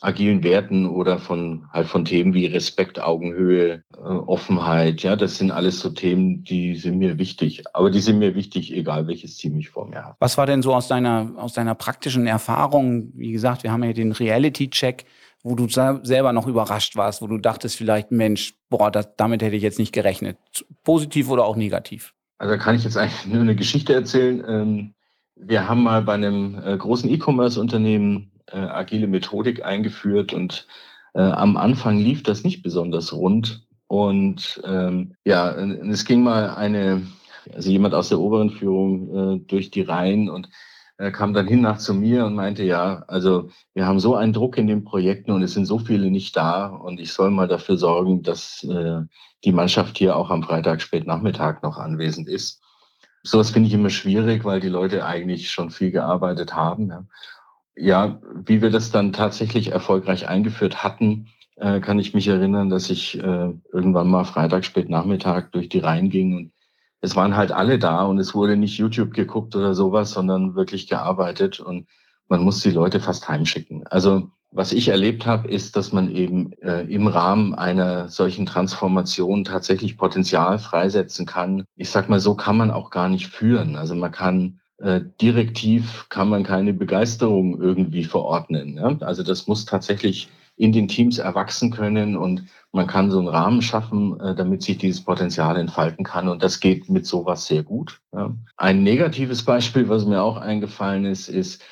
agilen 0.00 0.44
Werten 0.44 0.86
oder 0.86 1.18
von 1.18 1.66
halt 1.72 1.88
von 1.88 2.04
Themen 2.04 2.34
wie 2.34 2.46
Respekt, 2.46 3.00
Augenhöhe, 3.00 3.82
äh, 3.96 3.98
Offenheit. 3.98 5.02
Ja, 5.02 5.16
das 5.16 5.38
sind 5.38 5.50
alles 5.50 5.80
so 5.80 5.90
Themen, 5.90 6.44
die 6.44 6.76
sind 6.76 6.98
mir 6.98 7.18
wichtig. 7.18 7.64
Aber 7.72 7.90
die 7.90 8.00
sind 8.00 8.18
mir 8.18 8.34
wichtig, 8.34 8.72
egal 8.72 9.08
welches 9.08 9.36
Team 9.36 9.58
ich 9.58 9.70
vor 9.70 9.88
mir 9.88 10.04
habe. 10.04 10.16
Was 10.20 10.38
war 10.38 10.46
denn 10.46 10.62
so 10.62 10.74
aus 10.74 10.88
deiner 10.88 11.32
aus 11.36 11.52
deiner 11.52 11.74
praktischen 11.74 12.26
Erfahrung? 12.26 13.10
Wie 13.14 13.32
gesagt, 13.32 13.64
wir 13.64 13.72
haben 13.72 13.82
ja 13.82 13.92
den 13.92 14.12
Reality-Check 14.12 15.04
wo 15.42 15.54
du 15.54 15.68
selber 15.68 16.32
noch 16.32 16.46
überrascht 16.46 16.96
warst, 16.96 17.22
wo 17.22 17.26
du 17.26 17.38
dachtest 17.38 17.76
vielleicht, 17.76 18.10
Mensch, 18.10 18.54
boah, 18.68 18.90
das, 18.90 19.08
damit 19.16 19.42
hätte 19.42 19.56
ich 19.56 19.62
jetzt 19.62 19.78
nicht 19.78 19.92
gerechnet. 19.92 20.36
Positiv 20.84 21.30
oder 21.30 21.44
auch 21.44 21.56
negativ? 21.56 22.14
Also 22.38 22.54
da 22.54 22.58
kann 22.58 22.76
ich 22.76 22.84
jetzt 22.84 22.96
eigentlich 22.96 23.26
nur 23.26 23.42
eine 23.42 23.56
Geschichte 23.56 23.94
erzählen. 23.94 24.44
Ähm, 24.46 24.94
wir 25.36 25.68
haben 25.68 25.82
mal 25.82 26.02
bei 26.02 26.14
einem 26.14 26.60
äh, 26.64 26.76
großen 26.76 27.08
E-Commerce-Unternehmen 27.10 28.32
äh, 28.46 28.58
agile 28.58 29.06
Methodik 29.06 29.64
eingeführt 29.64 30.32
und 30.32 30.66
äh, 31.14 31.20
am 31.20 31.56
Anfang 31.56 31.98
lief 31.98 32.22
das 32.22 32.44
nicht 32.44 32.62
besonders 32.62 33.12
rund. 33.12 33.66
Und 33.86 34.60
ähm, 34.64 35.14
ja, 35.24 35.50
es 35.50 36.04
ging 36.04 36.22
mal 36.22 36.50
eine, 36.50 37.06
also 37.54 37.70
jemand 37.70 37.94
aus 37.94 38.10
der 38.10 38.20
oberen 38.20 38.50
Führung 38.50 39.46
durch 39.46 39.70
die 39.70 39.80
Reihen 39.80 40.28
und 40.28 40.50
er 40.98 41.12
kam 41.12 41.32
dann 41.32 41.46
hin 41.46 41.60
nach 41.60 41.78
zu 41.78 41.94
mir 41.94 42.26
und 42.26 42.34
meinte, 42.34 42.64
ja, 42.64 43.04
also 43.06 43.50
wir 43.72 43.86
haben 43.86 44.00
so 44.00 44.16
einen 44.16 44.32
Druck 44.32 44.58
in 44.58 44.66
den 44.66 44.84
Projekten 44.84 45.30
und 45.30 45.42
es 45.42 45.54
sind 45.54 45.64
so 45.64 45.78
viele 45.78 46.10
nicht 46.10 46.36
da 46.36 46.66
und 46.66 46.98
ich 46.98 47.12
soll 47.12 47.30
mal 47.30 47.46
dafür 47.46 47.76
sorgen, 47.76 48.24
dass 48.24 48.64
äh, 48.64 49.02
die 49.44 49.52
Mannschaft 49.52 49.96
hier 49.96 50.16
auch 50.16 50.30
am 50.30 50.42
Freitag 50.42 50.82
spät 50.82 51.06
Nachmittag 51.06 51.62
noch 51.62 51.78
anwesend 51.78 52.28
ist. 52.28 52.60
Sowas 53.22 53.50
finde 53.50 53.68
ich 53.68 53.74
immer 53.74 53.90
schwierig, 53.90 54.44
weil 54.44 54.58
die 54.58 54.68
Leute 54.68 55.06
eigentlich 55.06 55.52
schon 55.52 55.70
viel 55.70 55.92
gearbeitet 55.92 56.54
haben. 56.56 56.88
Ja. 56.88 57.04
ja, 57.76 58.20
wie 58.44 58.60
wir 58.60 58.70
das 58.70 58.90
dann 58.90 59.12
tatsächlich 59.12 59.70
erfolgreich 59.70 60.28
eingeführt 60.28 60.82
hatten, 60.82 61.28
äh, 61.56 61.78
kann 61.78 62.00
ich 62.00 62.12
mich 62.12 62.26
erinnern, 62.26 62.70
dass 62.70 62.90
ich 62.90 63.16
äh, 63.18 63.52
irgendwann 63.72 64.08
mal 64.08 64.24
Freitag 64.24 64.64
spät 64.64 64.88
Nachmittag 64.90 65.52
durch 65.52 65.68
die 65.68 65.78
Reihen 65.78 66.10
ging 66.10 66.34
und 66.36 66.52
es 67.00 67.16
waren 67.16 67.36
halt 67.36 67.52
alle 67.52 67.78
da 67.78 68.04
und 68.04 68.18
es 68.18 68.34
wurde 68.34 68.56
nicht 68.56 68.78
YouTube 68.78 69.12
geguckt 69.12 69.54
oder 69.56 69.74
sowas, 69.74 70.12
sondern 70.12 70.54
wirklich 70.54 70.88
gearbeitet 70.88 71.60
und 71.60 71.86
man 72.28 72.42
muss 72.42 72.60
die 72.60 72.70
Leute 72.70 73.00
fast 73.00 73.28
heimschicken. 73.28 73.86
Also 73.86 74.30
was 74.50 74.72
ich 74.72 74.88
erlebt 74.88 75.26
habe, 75.26 75.48
ist, 75.48 75.76
dass 75.76 75.92
man 75.92 76.10
eben 76.10 76.52
äh, 76.62 76.82
im 76.82 77.06
Rahmen 77.06 77.54
einer 77.54 78.08
solchen 78.08 78.46
Transformation 78.46 79.44
tatsächlich 79.44 79.98
Potenzial 79.98 80.58
freisetzen 80.58 81.26
kann. 81.26 81.64
Ich 81.76 81.90
sag 81.90 82.08
mal, 82.08 82.20
so 82.20 82.34
kann 82.34 82.56
man 82.56 82.70
auch 82.70 82.90
gar 82.90 83.08
nicht 83.08 83.26
führen. 83.26 83.76
Also 83.76 83.94
man 83.94 84.10
kann 84.10 84.60
äh, 84.78 85.00
direktiv 85.20 86.06
kann 86.08 86.28
man 86.28 86.44
keine 86.44 86.72
Begeisterung 86.72 87.60
irgendwie 87.60 88.04
verordnen. 88.04 88.76
Ja? 88.76 88.96
Also 89.00 89.22
das 89.22 89.46
muss 89.46 89.64
tatsächlich 89.64 90.30
in 90.58 90.72
den 90.72 90.88
Teams 90.88 91.18
erwachsen 91.18 91.70
können 91.70 92.16
und 92.16 92.44
man 92.72 92.86
kann 92.86 93.10
so 93.10 93.18
einen 93.18 93.28
Rahmen 93.28 93.62
schaffen, 93.62 94.18
äh, 94.20 94.34
damit 94.34 94.62
sich 94.62 94.76
dieses 94.78 95.02
Potenzial 95.02 95.56
entfalten 95.56 96.04
kann. 96.04 96.28
Und 96.28 96.42
das 96.42 96.60
geht 96.60 96.90
mit 96.90 97.06
sowas 97.06 97.46
sehr 97.46 97.62
gut. 97.62 98.00
Ein 98.56 98.82
negatives 98.82 99.44
Beispiel, 99.44 99.88
was 99.88 100.04
mir 100.04 100.22
auch 100.22 100.36
eingefallen 100.36 101.04
ist, 101.04 101.28
ist, 101.28 101.62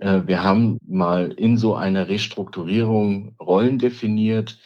äh, 0.00 0.22
wir 0.26 0.42
haben 0.42 0.78
mal 0.86 1.32
in 1.32 1.58
so 1.58 1.74
einer 1.74 2.08
Restrukturierung 2.08 3.34
Rollen 3.40 3.78
definiert 3.78 4.58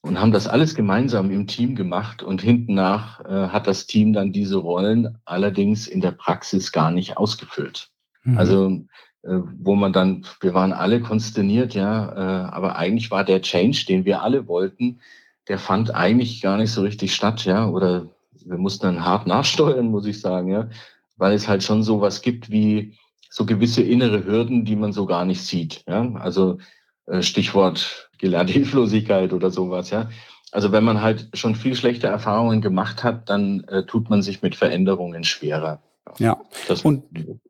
und 0.00 0.20
haben 0.20 0.32
das 0.32 0.48
alles 0.48 0.74
gemeinsam 0.74 1.30
im 1.30 1.46
Team 1.46 1.76
gemacht. 1.76 2.24
Und 2.24 2.42
hinten 2.42 2.74
nach 2.74 3.24
äh, 3.24 3.48
hat 3.48 3.68
das 3.68 3.86
Team 3.86 4.12
dann 4.12 4.32
diese 4.32 4.56
Rollen 4.56 5.18
allerdings 5.24 5.86
in 5.86 6.00
der 6.00 6.10
Praxis 6.10 6.72
gar 6.72 6.90
nicht 6.90 7.16
ausgefüllt. 7.16 7.88
Mhm. 8.24 8.38
Also 8.38 8.80
wo 9.22 9.74
man 9.74 9.92
dann, 9.92 10.26
wir 10.40 10.54
waren 10.54 10.72
alle 10.72 11.00
konsterniert, 11.00 11.74
ja, 11.74 12.12
äh, 12.12 12.50
aber 12.50 12.76
eigentlich 12.76 13.10
war 13.10 13.24
der 13.24 13.42
Change, 13.42 13.84
den 13.88 14.04
wir 14.04 14.22
alle 14.22 14.48
wollten, 14.48 15.00
der 15.48 15.58
fand 15.58 15.94
eigentlich 15.94 16.42
gar 16.42 16.56
nicht 16.56 16.72
so 16.72 16.82
richtig 16.82 17.14
statt, 17.14 17.44
ja, 17.44 17.68
oder 17.68 18.08
wir 18.44 18.58
mussten 18.58 18.86
dann 18.86 19.04
hart 19.04 19.26
nachsteuern, 19.26 19.86
muss 19.86 20.06
ich 20.06 20.20
sagen, 20.20 20.50
ja, 20.50 20.68
weil 21.16 21.34
es 21.34 21.46
halt 21.46 21.62
schon 21.62 21.82
sowas 21.82 22.22
gibt 22.22 22.50
wie 22.50 22.96
so 23.30 23.46
gewisse 23.46 23.82
innere 23.82 24.24
Hürden, 24.26 24.64
die 24.64 24.76
man 24.76 24.92
so 24.92 25.06
gar 25.06 25.24
nicht 25.24 25.42
sieht, 25.42 25.84
ja, 25.86 26.12
also 26.14 26.58
äh, 27.06 27.22
Stichwort 27.22 28.10
gelernte 28.18 28.52
Hilflosigkeit 28.52 29.32
oder 29.32 29.50
sowas, 29.50 29.90
ja. 29.90 30.08
Also 30.50 30.70
wenn 30.70 30.84
man 30.84 31.00
halt 31.00 31.28
schon 31.32 31.54
viel 31.54 31.74
schlechte 31.74 32.08
Erfahrungen 32.08 32.60
gemacht 32.60 33.02
hat, 33.04 33.30
dann 33.30 33.64
äh, 33.68 33.84
tut 33.84 34.10
man 34.10 34.20
sich 34.20 34.42
mit 34.42 34.54
Veränderungen 34.54 35.24
schwerer. 35.24 35.80
Ja. 36.18 36.40
Das 36.68 36.82
und 36.82 37.04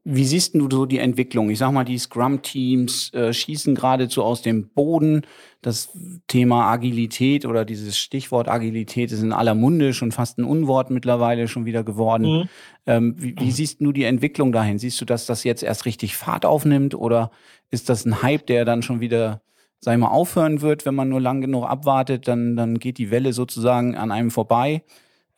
wie 0.05 0.25
siehst 0.25 0.55
du 0.55 0.69
so 0.71 0.87
die 0.87 0.99
Entwicklung? 0.99 1.51
Ich 1.51 1.59
sag 1.59 1.73
mal, 1.73 1.85
die 1.85 1.99
Scrum-Teams 1.99 3.13
äh, 3.15 3.33
schießen 3.33 3.75
geradezu 3.75 4.23
aus 4.23 4.43
dem 4.43 4.69
Boden. 4.69 5.23
Das 5.61 5.91
Thema 6.27 6.71
Agilität 6.71 7.47
oder 7.47 7.65
dieses 7.65 7.99
Stichwort 7.99 8.49
Agilität 8.49 9.13
ist 9.13 9.23
in 9.23 9.33
aller 9.33 9.55
Munde 9.55 9.95
schon 9.95 10.13
fast 10.13 10.39
ein 10.39 10.45
Unwort 10.45 10.91
mittlerweile 10.91 11.49
schon 11.49 11.67
wieder 11.67 11.85
geworden. 11.85 12.41
Mhm. 12.41 12.49
Ähm, 12.87 13.15
wie, 13.19 13.35
wie 13.39 13.51
siehst 13.51 13.81
du 13.81 13.93
die 13.93 14.05
Entwicklung 14.05 14.53
dahin? 14.53 14.79
Siehst 14.79 15.01
du, 15.01 15.05
dass 15.05 15.27
das 15.27 15.45
jetzt 15.45 15.63
erst 15.63 15.87
richtig 15.87 16.17
Fahrt 16.17 16.45
aufnimmt 16.45 16.95
oder 16.95 17.31
ist 17.71 17.89
das 17.89 18.05
ein 18.05 18.23
Hype, 18.23 18.47
der 18.47 18.65
dann 18.65 18.83
schon 18.83 19.01
wieder 19.01 19.43
sag 19.83 19.95
ich 19.95 20.01
mal, 20.01 20.09
aufhören 20.09 20.63
wird, 20.63 20.87
wenn 20.87 20.95
man 20.95 21.09
nur 21.09 21.21
lang 21.21 21.41
genug 21.41 21.65
abwartet, 21.65 22.29
dann, 22.29 22.55
dann 22.57 22.79
geht 22.79 22.99
die 22.99 23.11
Welle 23.11 23.33
sozusagen 23.33 23.97
an 23.97 24.13
einem 24.13 24.31
vorbei. 24.31 24.85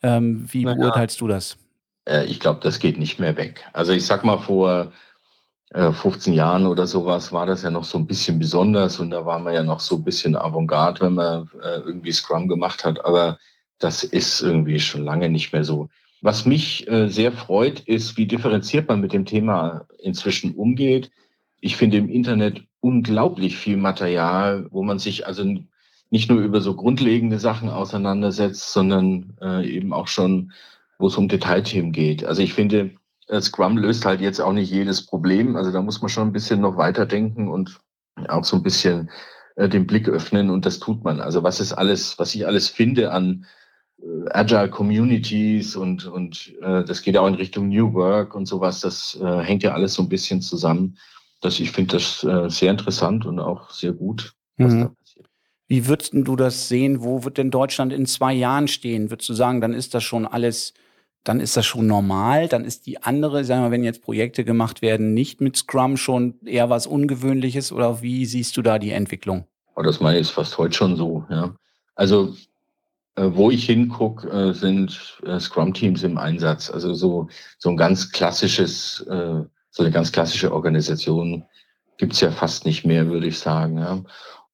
Ähm, 0.03 0.45
wie 0.51 0.65
naja. 0.65 0.77
beurteilst 0.77 1.19
du 1.19 1.27
das? 1.27 1.57
Äh, 2.05 2.25
ich 2.25 2.39
glaube, 2.39 2.59
das 2.61 2.79
geht 2.79 2.97
nicht 2.97 3.19
mehr 3.19 3.37
weg. 3.37 3.65
Also 3.73 3.91
ich 3.93 4.05
sag 4.05 4.23
mal, 4.23 4.37
vor 4.37 4.91
äh, 5.71 5.91
15 5.91 6.33
Jahren 6.33 6.67
oder 6.67 6.87
sowas 6.87 7.31
war 7.31 7.45
das 7.45 7.63
ja 7.63 7.71
noch 7.71 7.83
so 7.83 7.97
ein 7.97 8.07
bisschen 8.07 8.39
besonders 8.39 8.99
und 8.99 9.11
da 9.11 9.25
war 9.25 9.39
man 9.39 9.53
ja 9.53 9.63
noch 9.63 9.79
so 9.79 9.97
ein 9.97 10.03
bisschen 10.03 10.35
Avantgarde, 10.35 11.01
wenn 11.01 11.15
man 11.15 11.49
äh, 11.61 11.79
irgendwie 11.79 12.11
Scrum 12.11 12.47
gemacht 12.47 12.85
hat. 12.85 13.03
Aber 13.05 13.37
das 13.79 14.03
ist 14.03 14.41
irgendwie 14.41 14.79
schon 14.79 15.03
lange 15.03 15.29
nicht 15.29 15.53
mehr 15.53 15.63
so. 15.63 15.89
Was 16.21 16.45
mich 16.45 16.87
äh, 16.87 17.07
sehr 17.09 17.31
freut, 17.31 17.81
ist, 17.81 18.17
wie 18.17 18.25
differenziert 18.25 18.87
man 18.87 19.01
mit 19.01 19.13
dem 19.13 19.25
Thema 19.25 19.85
inzwischen 19.99 20.55
umgeht. 20.55 21.11
Ich 21.59 21.75
finde 21.75 21.97
im 21.97 22.09
Internet 22.09 22.63
unglaublich 22.79 23.57
viel 23.57 23.77
Material, 23.77 24.67
wo 24.71 24.83
man 24.83 24.99
sich 24.99 25.27
also 25.27 25.43
nicht 26.09 26.29
nur 26.29 26.39
über 26.41 26.61
so 26.61 26.75
grundlegende 26.75 27.39
Sachen 27.39 27.69
auseinandersetzt, 27.69 28.71
sondern 28.71 29.37
äh, 29.41 29.67
eben 29.67 29.91
auch 29.91 30.07
schon 30.07 30.51
wo 30.97 31.07
es 31.07 31.17
um 31.17 31.27
Detailthemen 31.27 31.91
geht. 31.91 32.25
Also 32.25 32.41
ich 32.41 32.53
finde, 32.53 32.91
äh, 33.27 33.41
Scrum 33.41 33.77
löst 33.77 34.05
halt 34.05 34.21
jetzt 34.21 34.39
auch 34.39 34.53
nicht 34.53 34.71
jedes 34.71 35.05
Problem. 35.05 35.55
Also 35.55 35.71
da 35.71 35.81
muss 35.81 36.01
man 36.01 36.09
schon 36.09 36.27
ein 36.27 36.33
bisschen 36.33 36.61
noch 36.61 36.77
weiterdenken 36.77 37.47
und 37.47 37.79
auch 38.27 38.43
so 38.43 38.55
ein 38.55 38.63
bisschen 38.63 39.09
äh, 39.55 39.69
den 39.69 39.87
Blick 39.87 40.07
öffnen 40.07 40.49
und 40.49 40.65
das 40.65 40.79
tut 40.79 41.03
man. 41.03 41.19
Also 41.19 41.43
was 41.43 41.59
ist 41.59 41.73
alles, 41.73 42.17
was 42.19 42.35
ich 42.35 42.47
alles 42.47 42.67
finde 42.69 43.11
an 43.11 43.45
äh, 44.01 44.29
Agile 44.31 44.69
Communities 44.69 45.75
und, 45.75 46.05
und 46.05 46.53
äh, 46.61 46.83
das 46.83 47.01
geht 47.01 47.17
auch 47.17 47.27
in 47.27 47.35
Richtung 47.35 47.69
New 47.69 47.93
Work 47.93 48.35
und 48.35 48.45
sowas, 48.45 48.81
das 48.81 49.19
äh, 49.21 49.39
hängt 49.41 49.63
ja 49.63 49.73
alles 49.73 49.93
so 49.93 50.03
ein 50.03 50.09
bisschen 50.09 50.41
zusammen. 50.41 50.97
Das, 51.41 51.59
ich 51.59 51.71
finde 51.71 51.97
das 51.97 52.23
äh, 52.23 52.49
sehr 52.49 52.71
interessant 52.71 53.25
und 53.25 53.39
auch 53.39 53.69
sehr 53.69 53.93
gut, 53.93 54.33
was 54.57 54.73
mhm. 54.73 54.81
da 54.81 54.91
Wie 55.67 55.87
würdest 55.87 56.13
du 56.13 56.35
das 56.35 56.69
sehen? 56.69 57.03
Wo 57.03 57.23
wird 57.23 57.37
denn 57.37 57.51
Deutschland 57.51 57.91
in 57.93 58.05
zwei 58.05 58.33
Jahren 58.33 58.67
stehen? 58.67 59.09
Würdest 59.09 59.29
du 59.29 59.33
sagen, 59.33 59.61
dann 59.61 59.73
ist 59.73 59.93
das 59.93 60.03
schon 60.03 60.25
alles 60.25 60.73
dann 61.25 61.39
ist 61.41 61.57
das 61.57 61.65
schon 61.65 61.87
normal. 61.87 62.47
Dann 62.47 62.63
ist 62.63 62.85
die 62.85 63.03
andere, 63.03 63.43
sagen 63.43 63.63
wir, 63.63 63.71
wenn 63.71 63.83
jetzt 63.83 64.01
Projekte 64.01 64.45
gemacht 64.45 64.81
werden, 64.81 65.13
nicht 65.13 65.41
mit 65.41 65.57
Scrum 65.57 65.97
schon 65.97 66.39
eher 66.45 66.69
was 66.69 66.87
Ungewöhnliches 66.87 67.73
oder 67.73 68.01
wie 68.01 68.25
siehst 68.25 68.55
du 68.55 68.61
da 68.61 68.79
die 68.79 68.91
Entwicklung? 68.91 69.45
Oh, 69.75 69.81
das 69.81 69.99
meine 69.99 70.19
ich 70.19 70.31
fast 70.31 70.57
heute 70.57 70.73
schon 70.73 70.95
so, 70.95 71.25
ja. 71.29 71.53
Also, 71.95 72.35
äh, 73.15 73.29
wo 73.33 73.49
ich 73.49 73.65
hingucke, 73.65 74.29
äh, 74.29 74.53
sind 74.53 75.19
äh, 75.25 75.39
Scrum-Teams 75.39 76.03
im 76.03 76.17
Einsatz. 76.17 76.69
Also 76.69 76.93
so, 76.93 77.27
so 77.57 77.69
ein 77.69 77.77
ganz 77.77 78.11
klassisches, 78.11 79.01
äh, 79.09 79.41
so 79.71 79.83
eine 79.83 79.91
ganz 79.91 80.11
klassische 80.11 80.53
Organisation 80.53 81.43
gibt's 81.97 82.21
ja 82.21 82.31
fast 82.31 82.65
nicht 82.65 82.85
mehr, 82.85 83.07
würde 83.07 83.27
ich 83.27 83.39
sagen. 83.39 83.79
Ja. 83.79 84.03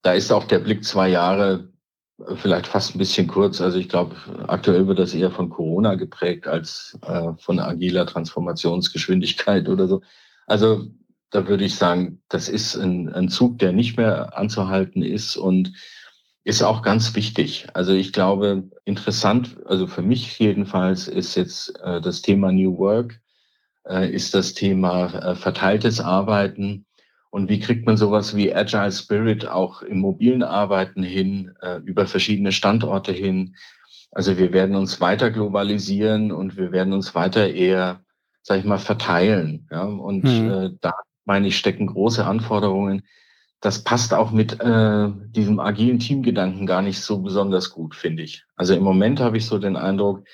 Da 0.04 0.14
ist 0.14 0.32
auch 0.32 0.46
der 0.46 0.60
Blick 0.60 0.86
zwei 0.86 1.10
Jahre 1.10 1.71
vielleicht 2.36 2.68
fast 2.68 2.96
ein 2.96 3.00
bisschen 3.00 3.28
kurz. 3.28 3.62
Also 3.62 3.78
ich 3.78 3.90
glaube, 3.90 4.16
aktuell 4.48 4.88
wird 4.88 5.00
das 5.00 5.14
eher 5.14 5.32
von 5.32 5.50
Corona 5.50 5.96
geprägt 5.96 6.48
als 6.48 6.98
äh, 7.06 7.34
von 7.38 7.60
agiler 7.60 8.06
Transformationsgeschwindigkeit 8.06 9.70
oder 9.70 9.88
so. 9.88 10.02
Also 10.48 10.88
da 11.30 11.48
würde 11.48 11.64
ich 11.64 11.76
sagen, 11.76 12.22
das 12.30 12.50
ist 12.50 12.76
ein, 12.76 13.10
ein 13.10 13.30
Zug, 13.30 13.60
der 13.60 13.72
nicht 13.72 13.98
mehr 13.98 14.38
anzuhalten 14.38 15.02
ist 15.02 15.38
und 15.38 15.74
ist 16.44 16.64
auch 16.64 16.82
ganz 16.82 17.16
wichtig. 17.16 17.68
Also 17.74 17.94
ich 17.94 18.14
glaube, 18.14 18.70
interessant, 18.84 19.58
also 19.66 19.88
für 19.88 20.02
mich 20.02 20.40
jedenfalls, 20.40 21.08
ist 21.08 21.36
jetzt 21.36 21.80
äh, 21.82 22.02
das 22.02 22.22
Thema 22.22 22.52
New 22.52 22.78
Work, 22.78 23.22
äh, 23.88 24.12
ist 24.12 24.34
das 24.34 24.54
Thema 24.54 25.14
äh, 25.14 25.36
verteiltes 25.36 26.00
Arbeiten 26.00 26.86
und 27.32 27.50
wie 27.50 27.62
kriegt 27.62 27.86
man 27.86 27.96
sowas 27.96 28.36
wie 28.36 28.54
Agile 28.54 28.92
Spirit 28.92 29.48
auch 29.48 29.82
im 29.82 30.00
mobilen 30.00 30.44
Arbeiten 30.44 31.02
hin, 31.02 31.54
äh, 31.62 31.78
über 31.78 32.06
verschiedene 32.06 32.52
Standorte 32.52 33.14
hin? 33.14 33.56
Also 34.12 34.38
wir 34.38 34.52
werden 34.52 34.76
uns 34.76 35.00
weiter 35.00 35.32
globalisieren 35.32 36.34
und 36.34 36.58
wir 36.58 36.74
werden 36.74 36.92
uns 36.92 37.16
weiter 37.16 37.50
eher, 37.50 38.02
sag 38.44 38.60
ich 38.60 38.66
mal, 38.66 38.80
verteilen. 38.80 39.66
Ja? 39.72 39.84
Und 39.84 40.26
mhm. 40.26 40.52
äh, 40.52 40.70
da 40.82 40.94
meine 41.24 41.48
ich, 41.48 41.58
stecken 41.58 41.88
große 41.88 42.26
Anforderungen. 42.26 43.04
Das 43.62 43.86
passt 43.86 44.14
auch 44.14 44.32
mit 44.32 44.60
äh, 44.60 45.10
diesem 45.28 45.62
agilen 45.62 46.00
Teamgedanken 46.00 46.66
gar 46.66 46.82
nicht 46.82 47.00
so 47.00 47.20
besonders 47.20 47.70
gut, 47.70 47.96
finde 47.96 48.24
ich. 48.24 48.44
Also 48.58 48.74
im 48.74 48.84
Moment 48.84 49.22
habe 49.22 49.38
ich 49.38 49.46
so 49.46 49.58
den 49.58 49.78
Eindruck, 49.78 50.26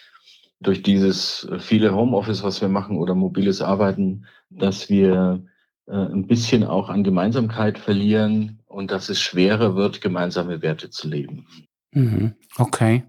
durch 0.59 0.81
dieses 0.81 1.47
viele 1.59 1.93
Homeoffice, 1.93 2.41
was 2.41 2.61
wir 2.61 2.69
machen 2.69 2.97
oder 2.97 3.13
mobiles 3.13 3.61
Arbeiten, 3.61 4.25
dass 4.49 4.89
wir 4.89 5.43
äh, 5.45 5.47
ein 5.91 6.27
bisschen 6.27 6.63
auch 6.63 6.89
an 6.89 7.03
Gemeinsamkeit 7.03 7.77
verlieren 7.77 8.59
und 8.65 8.91
dass 8.91 9.09
es 9.09 9.21
schwerer 9.21 9.75
wird, 9.75 10.01
gemeinsame 10.01 10.61
Werte 10.61 10.89
zu 10.89 11.07
leben. 11.07 11.47
Mhm. 11.91 12.33
Okay. 12.57 13.03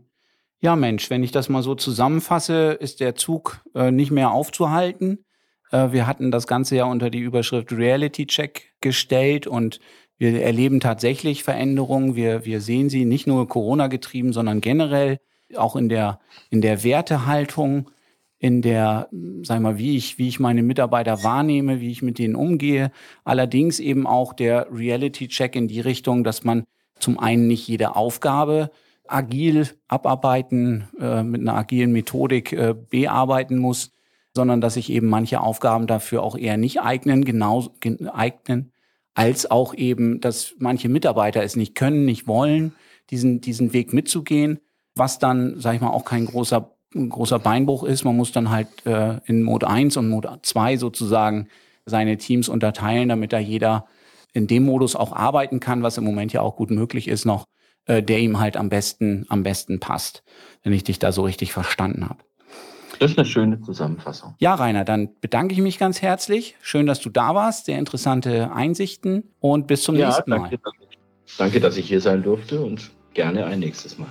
Ja, 0.60 0.74
Mensch, 0.76 1.10
wenn 1.10 1.22
ich 1.22 1.30
das 1.30 1.48
mal 1.48 1.62
so 1.62 1.74
zusammenfasse, 1.74 2.72
ist 2.72 3.00
der 3.00 3.14
Zug 3.14 3.62
äh, 3.74 3.90
nicht 3.90 4.10
mehr 4.10 4.32
aufzuhalten. 4.32 5.24
Äh, 5.70 5.92
wir 5.92 6.06
hatten 6.06 6.30
das 6.30 6.46
Ganze 6.46 6.76
ja 6.76 6.84
unter 6.84 7.10
die 7.10 7.20
Überschrift 7.20 7.72
Reality 7.72 8.26
Check 8.26 8.74
gestellt 8.80 9.46
und 9.46 9.78
wir 10.16 10.42
erleben 10.42 10.80
tatsächlich 10.80 11.44
Veränderungen. 11.44 12.16
Wir, 12.16 12.44
wir 12.44 12.60
sehen 12.60 12.90
sie 12.90 13.04
nicht 13.04 13.28
nur 13.28 13.46
Corona 13.48 13.86
getrieben, 13.86 14.32
sondern 14.32 14.60
generell 14.60 15.18
auch 15.56 15.76
in 15.76 15.88
der, 15.88 16.20
in 16.50 16.60
der 16.60 16.82
Wertehaltung 16.82 17.90
in 18.38 18.62
der, 18.62 19.08
sag 19.42 19.60
mal, 19.60 19.78
wie 19.78 19.96
ich, 19.96 20.18
wie 20.18 20.28
ich 20.28 20.38
meine 20.38 20.62
Mitarbeiter 20.62 21.24
wahrnehme, 21.24 21.80
wie 21.80 21.90
ich 21.90 22.02
mit 22.02 22.18
denen 22.18 22.36
umgehe. 22.36 22.92
Allerdings 23.24 23.80
eben 23.80 24.06
auch 24.06 24.32
der 24.32 24.68
Reality-Check 24.72 25.56
in 25.56 25.68
die 25.68 25.80
Richtung, 25.80 26.22
dass 26.22 26.44
man 26.44 26.64
zum 27.00 27.18
einen 27.18 27.48
nicht 27.48 27.66
jede 27.66 27.96
Aufgabe 27.96 28.70
agil 29.08 29.68
abarbeiten, 29.88 30.88
äh, 31.00 31.22
mit 31.22 31.40
einer 31.40 31.54
agilen 31.54 31.92
Methodik 31.92 32.52
äh, 32.52 32.74
bearbeiten 32.74 33.58
muss, 33.58 33.92
sondern 34.34 34.60
dass 34.60 34.74
sich 34.74 34.90
eben 34.90 35.08
manche 35.08 35.40
Aufgaben 35.40 35.86
dafür 35.86 36.22
auch 36.22 36.36
eher 36.36 36.56
nicht 36.56 36.80
eignen, 36.80 37.24
genau 37.24 37.70
eignen, 38.12 38.72
als 39.14 39.50
auch 39.50 39.74
eben, 39.74 40.20
dass 40.20 40.54
manche 40.58 40.88
Mitarbeiter 40.88 41.42
es 41.42 41.56
nicht 41.56 41.74
können, 41.74 42.04
nicht 42.04 42.28
wollen, 42.28 42.72
diesen, 43.10 43.40
diesen 43.40 43.72
Weg 43.72 43.92
mitzugehen, 43.92 44.60
was 44.94 45.18
dann, 45.18 45.58
sag 45.58 45.74
ich 45.74 45.80
mal, 45.80 45.90
auch 45.90 46.04
kein 46.04 46.26
großer, 46.26 46.70
großer 46.92 47.38
Beinbruch 47.38 47.84
ist. 47.84 48.04
Man 48.04 48.16
muss 48.16 48.32
dann 48.32 48.50
halt 48.50 48.68
äh, 48.86 49.18
in 49.26 49.42
Mode 49.42 49.68
1 49.68 49.96
und 49.96 50.08
Mode 50.08 50.38
2 50.42 50.76
sozusagen 50.76 51.48
seine 51.86 52.16
Teams 52.16 52.48
unterteilen, 52.48 53.08
damit 53.08 53.32
da 53.32 53.38
jeder 53.38 53.86
in 54.32 54.46
dem 54.46 54.64
Modus 54.64 54.94
auch 54.94 55.12
arbeiten 55.12 55.60
kann, 55.60 55.82
was 55.82 55.98
im 55.98 56.04
Moment 56.04 56.32
ja 56.32 56.42
auch 56.42 56.56
gut 56.56 56.70
möglich 56.70 57.08
ist 57.08 57.24
noch, 57.24 57.44
äh, 57.86 58.02
der 58.02 58.20
ihm 58.20 58.38
halt 58.38 58.56
am 58.56 58.68
besten, 58.68 59.26
am 59.28 59.42
besten 59.42 59.80
passt, 59.80 60.22
wenn 60.62 60.72
ich 60.72 60.84
dich 60.84 60.98
da 60.98 61.12
so 61.12 61.22
richtig 61.22 61.52
verstanden 61.52 62.08
habe. 62.08 62.22
Das 62.98 63.12
ist 63.12 63.18
eine 63.18 63.26
schöne 63.26 63.60
Zusammenfassung. 63.60 64.34
Ja, 64.38 64.54
Rainer, 64.54 64.84
dann 64.84 65.10
bedanke 65.20 65.54
ich 65.54 65.60
mich 65.60 65.78
ganz 65.78 66.02
herzlich. 66.02 66.56
Schön, 66.60 66.86
dass 66.86 67.00
du 67.00 67.10
da 67.10 67.34
warst. 67.34 67.66
Sehr 67.66 67.78
interessante 67.78 68.52
Einsichten 68.52 69.30
und 69.38 69.66
bis 69.66 69.82
zum 69.82 69.94
ja, 69.96 70.08
nächsten 70.08 70.30
Mal. 70.30 70.38
Danke, 70.38 70.58
danke, 71.38 71.60
dass 71.60 71.76
ich 71.76 71.86
hier 71.86 72.00
sein 72.00 72.22
durfte 72.22 72.60
und 72.60 72.90
gerne 73.14 73.46
ein 73.46 73.60
nächstes 73.60 73.98
Mal. 73.98 74.10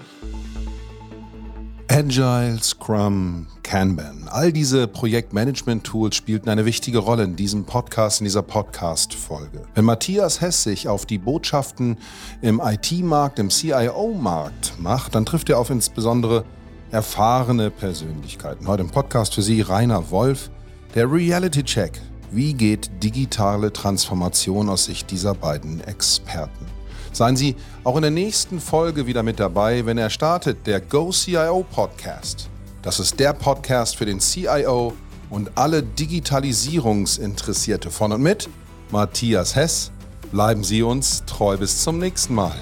Agile, 1.89 2.60
Scrum, 2.62 3.47
Kanban. 3.63 4.28
All 4.30 4.52
diese 4.52 4.88
Projektmanagement-Tools 4.88 6.15
spielten 6.15 6.50
eine 6.50 6.65
wichtige 6.65 6.97
Rolle 6.97 7.23
in 7.23 7.38
diesem 7.38 7.63
Podcast, 7.63 8.19
in 8.19 8.26
dieser 8.26 8.41
Podcast-Folge. 8.41 9.63
Wenn 9.73 9.86
Matthias 9.86 10.41
Hess 10.41 10.63
sich 10.63 10.89
auf 10.89 11.06
die 11.06 11.17
Botschaften 11.17 11.97
im 12.41 12.62
IT-Markt, 12.62 13.39
im 13.39 13.50
CIO-Markt 13.50 14.73
macht, 14.80 15.15
dann 15.15 15.26
trifft 15.26 15.50
er 15.50 15.60
auf 15.60 15.69
insbesondere 15.69 16.43
erfahrene 16.91 17.71
Persönlichkeiten. 17.71 18.67
Heute 18.67 18.84
im 18.84 18.89
Podcast 18.89 19.36
für 19.36 19.41
Sie 19.41 19.62
Rainer 19.62 20.12
Wolf, 20.12 20.52
der 20.93 21.10
Reality 21.10 21.63
Check. 21.63 22.02
Wie 22.32 22.54
geht 22.54 23.02
digitale 23.02 23.71
Transformation 23.71 24.67
aus 24.67 24.86
Sicht 24.86 25.10
dieser 25.10 25.34
beiden 25.34 25.80
Experten? 25.82 26.76
Seien 27.17 27.36
Sie 27.36 27.56
auch 27.84 27.95
in 27.95 28.03
der 28.03 28.12
nächsten 28.12 28.60
Folge 28.60 29.08
wieder 29.08 29.23
mit 29.23 29.39
dabei, 29.39 29.84
wenn 29.88 29.97
er 29.97 30.12
startet, 30.12 30.67
der 30.67 30.80
Go 30.80 31.12
CIO 31.12 31.65
Podcast. 31.71 32.47
Das 32.84 32.99
ist 32.99 33.19
der 33.19 33.34
Podcast 33.34 33.95
für 33.95 34.06
den 34.06 34.19
CIO 34.19 34.93
und 35.32 35.49
alle 35.56 35.82
Digitalisierungsinteressierte 35.82 37.89
von 37.89 38.12
und 38.12 38.21
mit 38.21 38.47
Matthias 38.91 39.56
Hess. 39.56 39.91
Bleiben 40.32 40.63
Sie 40.63 40.84
uns 40.84 41.23
treu 41.25 41.58
bis 41.58 41.82
zum 41.82 41.97
nächsten 41.97 42.36
Mal. 42.36 42.53